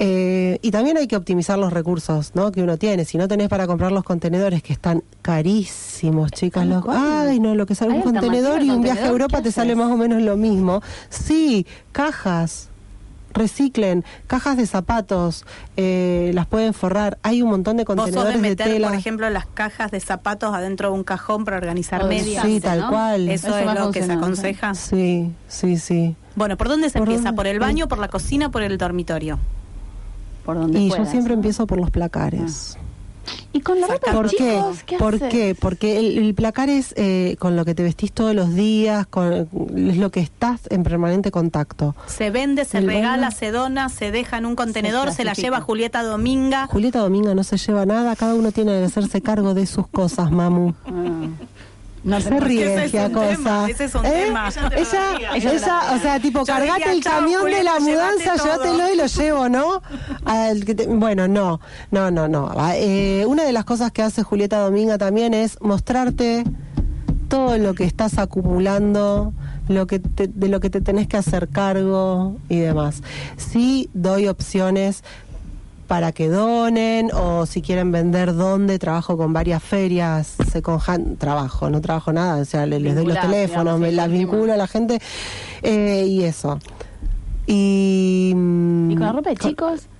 [0.02, 2.50] Eh, y también hay que optimizar los recursos ¿no?
[2.52, 3.04] que uno tiene.
[3.04, 6.66] Si no tenés para comprar los contenedores que están carísimos, chicas.
[6.66, 9.08] Los, ay, no, lo que sale ¿Hay un contenedor y un viaje a?
[9.08, 10.82] Europa ¿Qué te sale más o menos lo mismo.
[11.10, 12.68] Sí, cajas.
[13.32, 15.44] Reciclen, cajas de zapatos,
[15.76, 17.18] eh, las pueden forrar.
[17.22, 18.88] Hay un montón de Vos sos de contenedores de, meter, tela.
[18.88, 22.44] por ejemplo, las cajas de zapatos adentro de un cajón para organizar de medias.
[22.44, 23.28] Sí, tal cual.
[23.28, 24.74] Eso, Eso es lo que se aconseja.
[24.74, 26.16] Sí, sí, sí.
[26.40, 27.24] Bueno, ¿por dónde se ¿Por empieza?
[27.28, 27.36] dónde?
[27.36, 29.38] ¿Por el baño, por la cocina, por el dormitorio?
[30.46, 31.38] Por donde Y puedas, yo siempre ¿no?
[31.40, 32.78] empiezo por los placares.
[33.52, 34.36] ¿Y con la ropa ¿Por qué?
[34.38, 34.82] chicos?
[34.86, 35.28] ¿Qué ¿Por haces?
[35.30, 35.54] qué?
[35.54, 39.32] Porque el, el placar es eh, con lo que te vestís todos los días, con,
[39.76, 41.94] es lo que estás en permanente contacto.
[42.06, 43.36] Se vende, se El regala, baño.
[43.38, 46.68] se dona, se deja en un contenedor, se, la lleva Julieta Dominga.
[46.68, 50.30] Julieta Dominga no se lleva nada, cada uno tiene que hacerse cargo de sus cosas,
[50.30, 50.72] mamu.
[52.02, 53.28] No se ríe, ese es cosa.
[53.36, 54.10] tema, ese es un ¿Eh?
[54.26, 54.48] tema.
[54.76, 58.38] Ella, ella, o sea, tipo, cargate diría, el "Chao, camión de la Julieta, mudanza, llévate
[58.38, 58.46] todo".
[58.76, 59.82] llévatelo y lo llevo, ¿no?
[60.24, 62.50] Al que te- bueno, no, no, no, no.
[62.74, 66.44] Eh, una de las cosas que hace Julieta Dominga también es mostrarte
[67.28, 69.32] todo lo que estás acumulando,
[69.68, 73.02] lo que te- de lo que te tenés que hacer cargo y demás.
[73.36, 75.04] Sí doy opciones
[75.90, 81.68] para que donen o si quieren vender dónde, trabajo con varias ferias, se conjan, trabajo,
[81.68, 84.56] no trabajo nada, o sea, le- les doy los teléfonos, digamos, me las vinculo a
[84.56, 85.00] la gente
[85.62, 86.60] eh, y eso.
[87.44, 89.80] Y, mm, ¿Y con la ropa de chicos?
[89.80, 89.99] con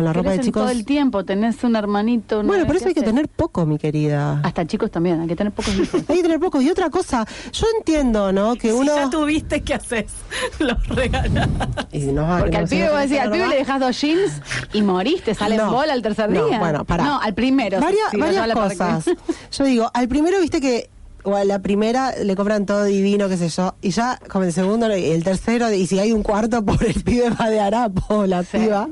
[0.00, 0.62] la ropa de chicos.
[0.62, 2.38] todo el tiempo, tenés un hermanito.
[2.40, 4.40] una Bueno, por eso ¿qué hay que tener poco, mi querida.
[4.42, 6.02] Hasta chicos también, hay que tener pocos hijos.
[6.08, 6.60] Hay que tener poco.
[6.62, 8.54] Y otra cosa, yo entiendo, ¿no?
[8.54, 8.94] Que Si uno.
[8.94, 10.06] ya tuviste, ¿qué haces?
[10.58, 11.48] Los regalas.
[11.92, 14.00] Y no va a Porque que al pibe, vos decís, al pibe le dejas dos
[14.00, 14.32] jeans
[14.72, 16.58] y moriste, sale en bola al tercer no, día.
[16.58, 17.04] bueno, pará.
[17.04, 17.80] No, al primero.
[17.80, 19.04] Varias, sí, varias cosas.
[19.52, 20.88] Yo digo, al primero viste que
[21.24, 24.52] o a la primera le compran todo divino, qué sé yo, y ya como el
[24.52, 28.26] segundo y el tercero, y si hay un cuarto, por el pibe va de harapo,
[28.26, 28.88] la piba,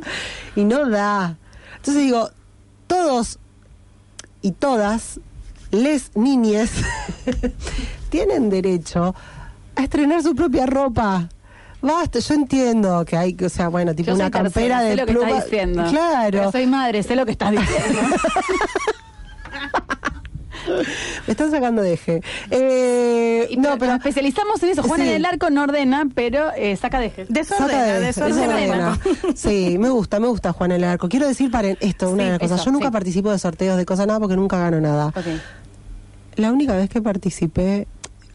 [0.57, 1.37] y no da.
[1.77, 2.31] Entonces digo,
[2.87, 3.39] todos
[4.43, 5.21] y todas,
[5.71, 6.71] les niñes,
[8.11, 9.15] tienen derecho
[9.77, 11.29] a estrenar su propia ropa.
[11.83, 14.89] Basta, yo entiendo que hay, que, o sea, bueno, tipo Yo una tercera, campera sé
[14.89, 15.29] de que pluma.
[15.31, 15.85] estás diciendo.
[15.89, 16.31] Claro.
[16.31, 18.01] Pero soy madre, sé lo que estás diciendo.
[21.27, 22.21] Me están sacando de eje.
[22.51, 24.83] Eh, no, pero Nos especializamos en eso.
[24.83, 25.09] Juan Sí.
[25.09, 27.27] en el arco no ordena, pero eh, saca de eje.
[27.29, 28.57] Desordena, Saca de- desordena.
[28.57, 28.99] desordena.
[29.35, 31.09] Sí, me gusta, me gusta Juan el Arco.
[31.09, 32.57] Quiero decir para esto, una Sí, de las cosas.
[32.61, 32.93] eso, Yo nunca sí.
[32.93, 35.07] participo de sorteos de cosas nada porque nunca gano nada.
[35.09, 35.25] Ok.
[36.37, 37.87] La única vez que participé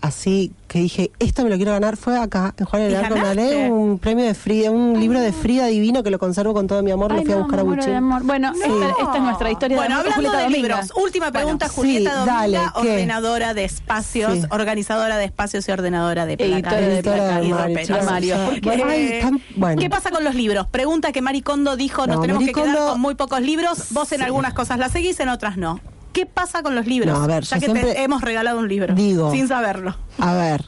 [0.06, 3.16] así, que dije, esto me lo quiero ganar, fue acá, en Juan el ¿Y Arco.
[3.16, 6.82] Gané un premio de Frida, un libro de Frida divino que lo conservo con todo
[6.84, 7.12] mi amor.
[7.12, 8.24] Ay, lo fui a buscar a amor.
[8.24, 8.62] Bueno, Sí.
[8.64, 10.82] esta, esta es nuestra historia Bueno, de amor hablando Julieta de Dominga.
[10.82, 12.80] libros, última pregunta, sí, Julieta Dominga, dale, ¿qué?
[12.80, 14.42] ordenadora de espacios, Sí.
[14.52, 16.74] organizadora de espacios y ordenadora de placas.
[16.78, 17.88] de Editora placas de y Mari, roperos.
[17.88, 18.46] chicos, Mario, ya.
[18.46, 18.70] ¿por qué?
[18.70, 19.82] Bueno, ay, tan- bueno.
[19.82, 20.68] ¿Qué pasa con los libros?
[20.68, 23.88] Pregunta que Maricondo dijo, nos No, tenemos que quedar con muy pocos libros.
[23.92, 25.80] Vos en algunas cosas las seguís, en otras no.
[26.16, 27.14] ¿Qué pasa con los libros?
[27.18, 28.96] No, a ver, ya que te hemos regalado un libro.
[28.96, 29.96] digo- Sin saberlo.
[30.18, 30.64] A ver,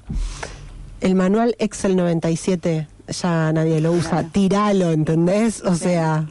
[0.99, 5.61] el manual Excel 97 ya nadie lo usa, tiralo, ¿entendés?
[5.63, 6.27] O sea,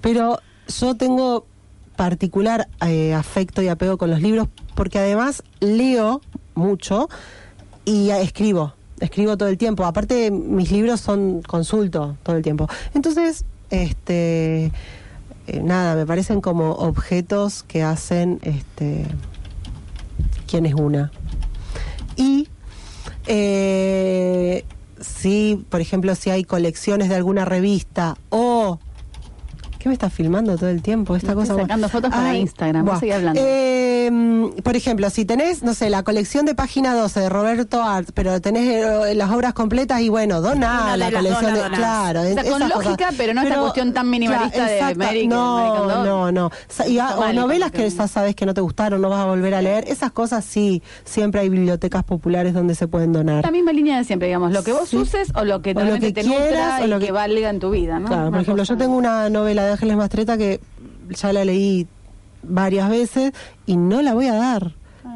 [0.00, 1.46] pero yo tengo
[1.94, 6.20] particular eh, afecto y apego con los libros porque además leo
[6.56, 7.08] mucho
[7.84, 9.84] y escribo, escribo todo el tiempo.
[9.84, 12.68] Aparte, mis libros son consulto todo el tiempo.
[12.94, 14.72] Entonces, este...
[15.46, 19.06] eh, nada, me parecen como objetos que hacen este
[20.46, 21.10] quién es una.
[22.16, 22.48] Y
[23.26, 24.64] eh,
[25.00, 28.78] si, por ejemplo, si hay colecciones de alguna revista o...
[29.78, 31.14] ¿Qué me estás filmando todo el tiempo?
[31.14, 33.00] Esta Me estoy cosa sacando fotos para Instagram, vos buah.
[33.00, 33.40] seguí hablando.
[33.40, 33.85] Eh,
[34.62, 38.40] por ejemplo, si tenés, no sé, la colección de página 12 de Roberto Art, pero
[38.40, 41.60] tenés eh, las obras completas y bueno, doná la colección de...
[41.76, 42.68] Claro, O sea, con cosas.
[42.84, 46.04] lógica, pero no esta cuestión tan minimalista de exacta, American- no, American.
[46.04, 46.50] No, no,
[46.86, 49.54] y a- o novelas que ya sabes que no te gustaron, no vas a volver
[49.54, 49.84] a leer.
[49.88, 53.44] Esas cosas sí, siempre hay bibliotecas populares donde se pueden donar.
[53.44, 54.96] La misma línea de siempre, digamos, lo que vos Sí.
[54.96, 57.50] uses o lo que O lo realmente que te quieras, o lo que, que- valga
[57.50, 58.06] en tu vida, ¿no?
[58.08, 60.60] Claro, por ejemplo, yo tengo una novela de Ángeles Mastreta que
[61.10, 61.86] ya la leí
[62.48, 63.32] varias veces
[63.66, 64.72] y no la voy a dar.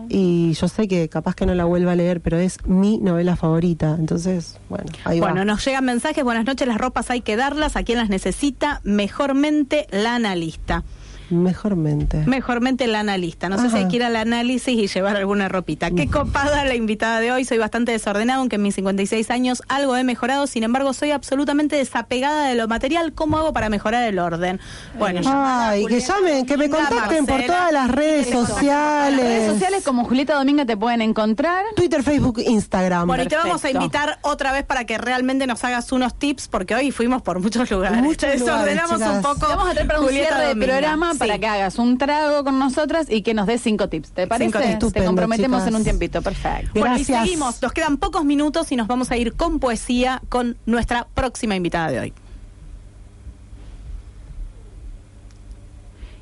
[0.08, 3.36] Y yo sé que capaz que no la vuelva a leer, pero es mi novela
[3.36, 3.96] favorita.
[3.98, 5.44] Entonces, bueno, ahí Bueno, va.
[5.44, 9.86] nos llegan mensajes, buenas noches, las ropas hay que darlas a quien las necesita, mejormente
[9.90, 10.84] la analista.
[11.30, 12.18] Mejormente.
[12.26, 13.48] Mejormente la analista.
[13.48, 15.90] No sé si hay que ir al análisis y llevar alguna ropita.
[15.90, 17.44] Qué copada la invitada de hoy.
[17.44, 20.46] Soy bastante desordenada, aunque en mis 56 años algo he mejorado.
[20.46, 23.12] Sin embargo, soy absolutamente desapegada de lo material.
[23.12, 24.60] ¿Cómo hago para mejorar el orden?
[24.98, 28.40] Bueno, Ay, que llamen, que me contacten por todas las redes Teléfono.
[28.40, 29.52] Las redes sociales.
[29.52, 31.64] sociales como Julieta Dominga te pueden encontrar.
[31.76, 33.06] Twitter, Facebook, Instagram.
[33.06, 36.48] Bueno, y te vamos a invitar otra vez para que realmente nos hagas unos tips,
[36.48, 38.02] porque hoy fuimos por muchos lugares.
[38.02, 39.48] Muchos Te desordenamos lugares, un poco.
[39.48, 41.14] Vamos a traer para un Julieta cierre de programa.
[41.20, 44.10] Para que hagas un trago con nosotras y que nos des cinco tips.
[44.10, 44.76] ¿Te parece?
[44.78, 44.92] tips.
[44.92, 45.68] Te comprometemos chicas.
[45.68, 46.22] en un tiempito.
[46.22, 46.80] Perfecto.
[46.80, 47.62] Bueno, y seguimos.
[47.62, 51.90] Nos quedan pocos minutos y nos vamos a ir con poesía con nuestra próxima invitada
[51.90, 52.12] de hoy.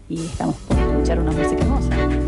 [0.09, 2.28] Y estamos por escuchar una música hermosa.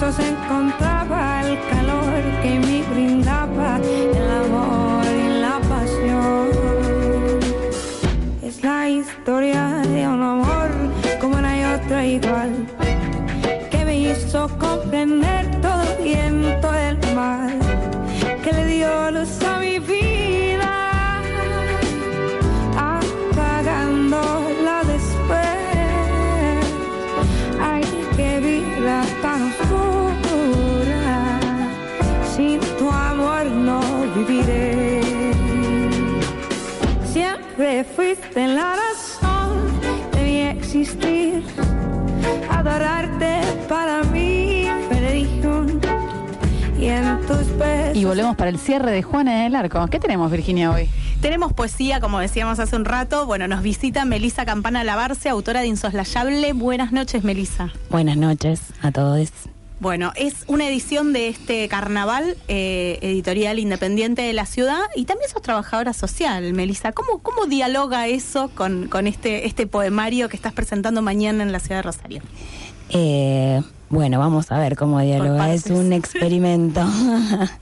[0.00, 6.48] besos encontraba el calor que me brindaba el amor y la pasión.
[8.42, 10.70] Es la historia de un amor
[11.20, 12.66] como no hay otra igual.
[13.70, 17.58] Que me hizo comprender todo el bien, todo el mal.
[18.42, 19.39] Que le dio luz
[47.94, 49.86] Y volvemos para el cierre de Juana del Arco.
[49.88, 50.88] ¿Qué tenemos, Virginia, hoy?
[51.20, 53.26] Tenemos poesía, como decíamos hace un rato.
[53.26, 56.52] Bueno, nos visita Melisa Campana Lavarce, autora de Insoslayable.
[56.54, 57.72] Buenas noches, Melisa.
[57.90, 59.28] Buenas noches a todos.
[59.80, 65.30] Bueno, es una edición de este carnaval eh, editorial independiente de la ciudad y también
[65.30, 66.92] sos trabajadora social, Melisa.
[66.92, 71.60] ¿Cómo, cómo dialoga eso con, con este, este poemario que estás presentando mañana en la
[71.60, 72.22] ciudad de Rosario?
[72.92, 75.52] Eh, bueno, vamos a ver cómo dialoga.
[75.52, 76.82] Es un experimento.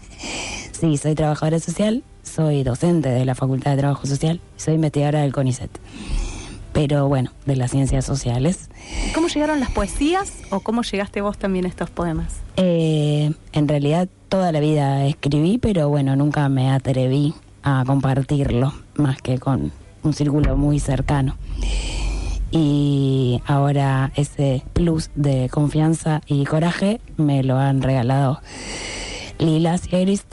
[0.72, 5.32] sí, soy trabajadora social, soy docente de la Facultad de Trabajo Social, soy investigadora del
[5.32, 5.70] CONICET.
[6.72, 8.68] Pero bueno, de las ciencias sociales.
[9.14, 12.36] ¿Cómo llegaron las poesías o cómo llegaste vos también a estos poemas?
[12.56, 19.20] Eh, en realidad toda la vida escribí, pero bueno, nunca me atreví a compartirlo, más
[19.22, 19.72] que con
[20.02, 21.36] un círculo muy cercano.
[22.50, 28.40] Y ahora ese plus de confianza y coraje me lo han regalado
[29.38, 30.32] Lila Sierist,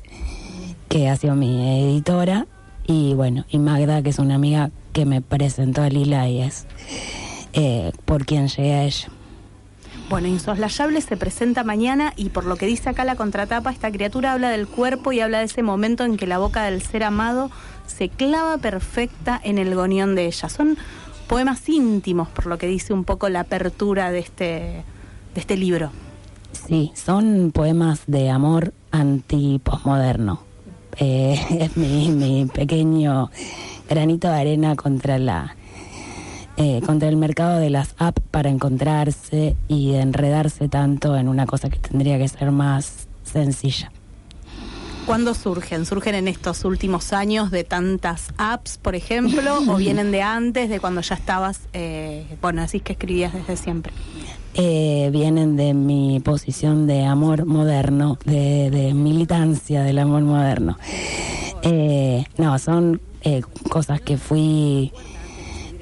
[0.88, 2.47] que ha sido mi editora,
[2.88, 6.68] y bueno, y Magda, que es una amiga que me presentó a Lila y es
[7.53, 9.09] eh, por quien llegué a ella.
[10.07, 14.34] Bueno, Insoslayable se presenta mañana y por lo que dice acá la contratapa, esta criatura
[14.34, 17.49] habla del cuerpo y habla de ese momento en que la boca del ser amado
[17.88, 20.47] se clava perfecta en el gonión de ella.
[20.47, 20.78] Son
[21.28, 24.84] poemas íntimos, por lo que dice un poco la apertura de este,
[25.34, 25.91] de este libro.
[26.67, 30.41] Sí, son poemas de amor anti-posmoderno.
[30.97, 33.30] Eh, es mi, mi pequeño
[33.89, 35.55] granito de arena contra la
[36.57, 41.69] eh, contra el mercado de las apps para encontrarse y enredarse tanto en una cosa
[41.69, 43.91] que tendría que ser más sencilla.
[45.06, 45.86] ¿Cuándo surgen?
[45.86, 50.80] ¿Surgen en estos últimos años de tantas apps, por ejemplo, o vienen de antes, de
[50.80, 53.93] cuando ya estabas, eh, bueno, decís que escribías desde siempre?
[54.56, 60.78] Eh, vienen de mi posición de amor moderno, de, de militancia del amor moderno.
[61.62, 64.91] Eh, no, son eh, cosas que fui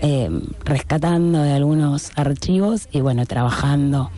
[0.02, 0.30] eh,
[0.66, 4.12] rescatando de algunos archivos y bueno, trabajando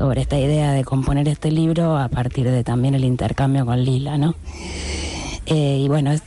[0.00, 4.16] sobre esta idea de componer este libro a partir de también el intercambio con Lila,
[4.16, 4.34] ¿no?
[5.44, 6.22] Eh, y bueno, es,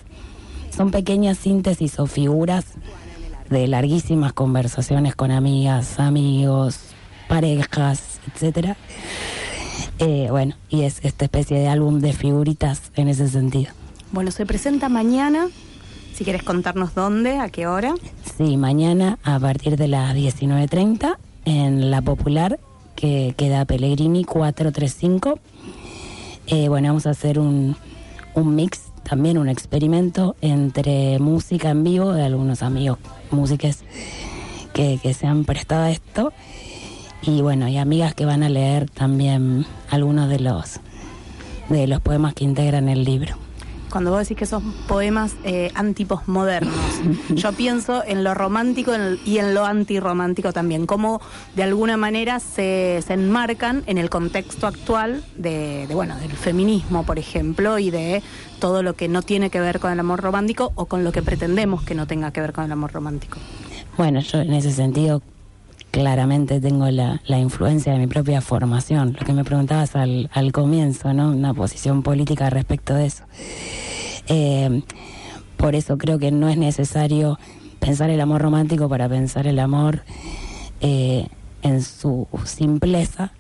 [0.70, 2.66] son pequeñas síntesis o figuras
[3.50, 6.82] de larguísimas conversaciones con amigas, amigos,
[7.28, 8.78] parejas, etcétera.
[9.98, 13.72] Eh, bueno, y es esta especie de álbum de figuritas en ese sentido.
[14.12, 15.48] Bueno, se presenta mañana.
[16.14, 17.96] Si quieres contarnos dónde, a qué hora.
[18.38, 22.60] Sí, mañana a partir de las 19.30 en La Popular,
[22.96, 25.40] que queda Pellegrini 435.
[26.48, 27.76] Eh, bueno, vamos a hacer un,
[28.36, 32.98] un mix, también un experimento entre música en vivo de algunos amigos
[33.32, 33.80] músicos
[34.74, 36.34] que, que se han prestado a esto.
[37.22, 40.80] Y bueno, y amigas que van a leer también algunos de los,
[41.70, 43.43] de los poemas que integran el libro
[43.94, 46.74] cuando vos decís que son poemas eh, antiposmodernos,
[47.30, 48.92] yo pienso en lo romántico
[49.24, 51.22] y en lo antirromántico también, cómo
[51.56, 57.06] de alguna manera se, se enmarcan en el contexto actual de, de, bueno, del feminismo,
[57.06, 58.24] por ejemplo, y de
[58.60, 61.22] todo lo que no tiene que ver con el amor romántico o con lo que
[61.22, 63.38] pretendemos que no tenga que ver con el amor romántico.
[63.96, 65.22] Bueno, yo en ese sentido
[65.94, 69.16] claramente tengo la, la, influencia de mi propia formación.
[69.20, 71.30] Lo que me preguntabas al, al comienzo, ¿no?
[71.30, 73.24] Una posición política respecto de eso.
[74.28, 74.82] Eh,
[75.56, 77.38] por eso creo que no es necesario
[77.80, 80.02] pensar el amor romántico para pensar el amor
[80.82, 81.28] eh,
[81.62, 83.32] en su simpleza,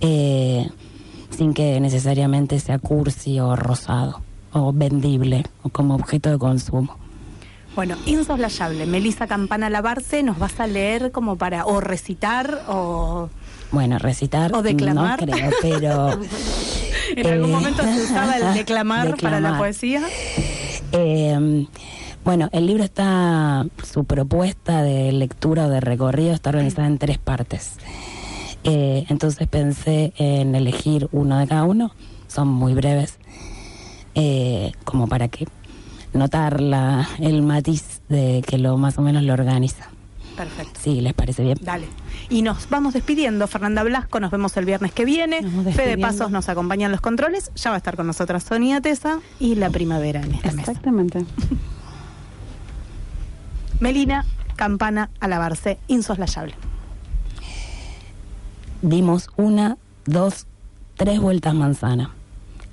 [0.00, 0.68] eh,
[1.30, 7.03] sin que necesariamente sea cursi o rosado o vendible o como objeto de consumo.
[7.74, 8.86] Bueno, insoslayable.
[8.86, 13.28] Melisa Campana Lavarse, ¿nos vas a leer como para, o recitar, o
[13.72, 15.26] Bueno, recitar O declamar.
[15.26, 16.08] no creo, pero
[17.16, 20.02] en algún Eh, momento se usaba el declamar, para la poesía?
[20.92, 21.66] Eh,
[22.24, 27.18] bueno, el libro está, su propuesta de lectura o de recorrido está organizada en tres
[27.18, 27.72] partes.
[28.62, 31.92] Eh, entonces pensé en elegir uno de cada uno,
[32.28, 33.18] son muy breves,
[34.14, 35.46] eh, como para que
[36.14, 39.90] notar la, el matiz de que lo más o menos lo organiza.
[40.36, 40.80] Perfecto.
[40.82, 41.58] Sí, ¿les parece bien?
[41.60, 41.86] Dale.
[42.28, 43.46] Y nos vamos despidiendo.
[43.46, 45.42] Fernanda Blasco, nos vemos el viernes que viene.
[45.72, 45.98] Fede.
[45.98, 47.52] Pasos nos acompaña en los controles.
[47.54, 50.72] Ya va a estar con nosotras Sonia Tesa y la primavera en esta mesa.
[50.72, 51.24] Exactamente.
[53.80, 54.24] Melina
[54.56, 56.54] Campana a lavarse, insoslayable.
[58.82, 60.46] Dimos una, dos,
[60.96, 62.10] tres vueltas manzana.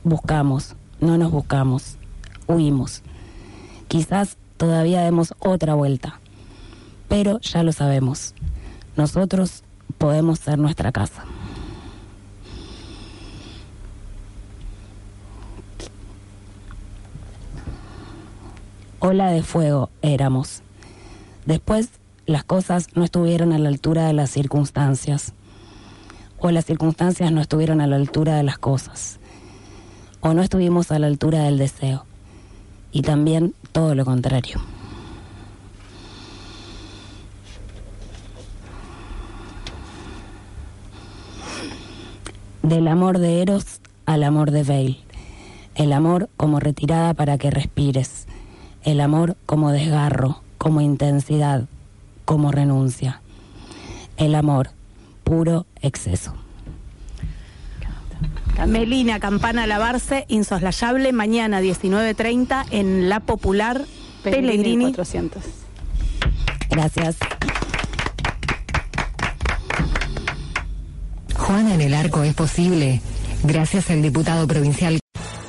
[0.04, 1.98] Buscamos, no nos buscamos,
[2.48, 3.02] huimos.
[3.92, 6.22] Quizás todavía demos otra vuelta,
[7.10, 8.34] pero ya lo sabemos.
[8.96, 9.64] Nosotros
[9.98, 11.26] podemos ser nuestra casa.
[19.00, 20.62] Ola de fuego éramos.
[21.46, 21.90] Después
[22.26, 25.34] las cosas no estuvieron a la altura de las circunstancias
[26.40, 29.20] o las circunstancias no estuvieron a la altura de las cosas,
[30.22, 32.06] o no estuvimos a la altura del deseo,
[32.94, 34.60] y también todo lo contrario.
[42.64, 45.04] Del amor de Eros al amor de Veil,
[45.76, 48.28] el amor como retirada para que respires,
[48.84, 51.68] el amor como desgarro, como intensidad,
[52.26, 53.22] como renuncia,
[54.18, 54.70] el amor
[55.24, 56.41] puro exceso.
[58.68, 63.86] Melina Campana a lavarse, insoslayable, mañana 19.30 en La Popular
[64.24, 64.84] Pellegrini Pellegrini.
[64.86, 65.44] 400.
[66.70, 67.18] Gracias.
[71.36, 73.02] Juana en el Arco es posible
[73.44, 75.00] gracias al diputado provincial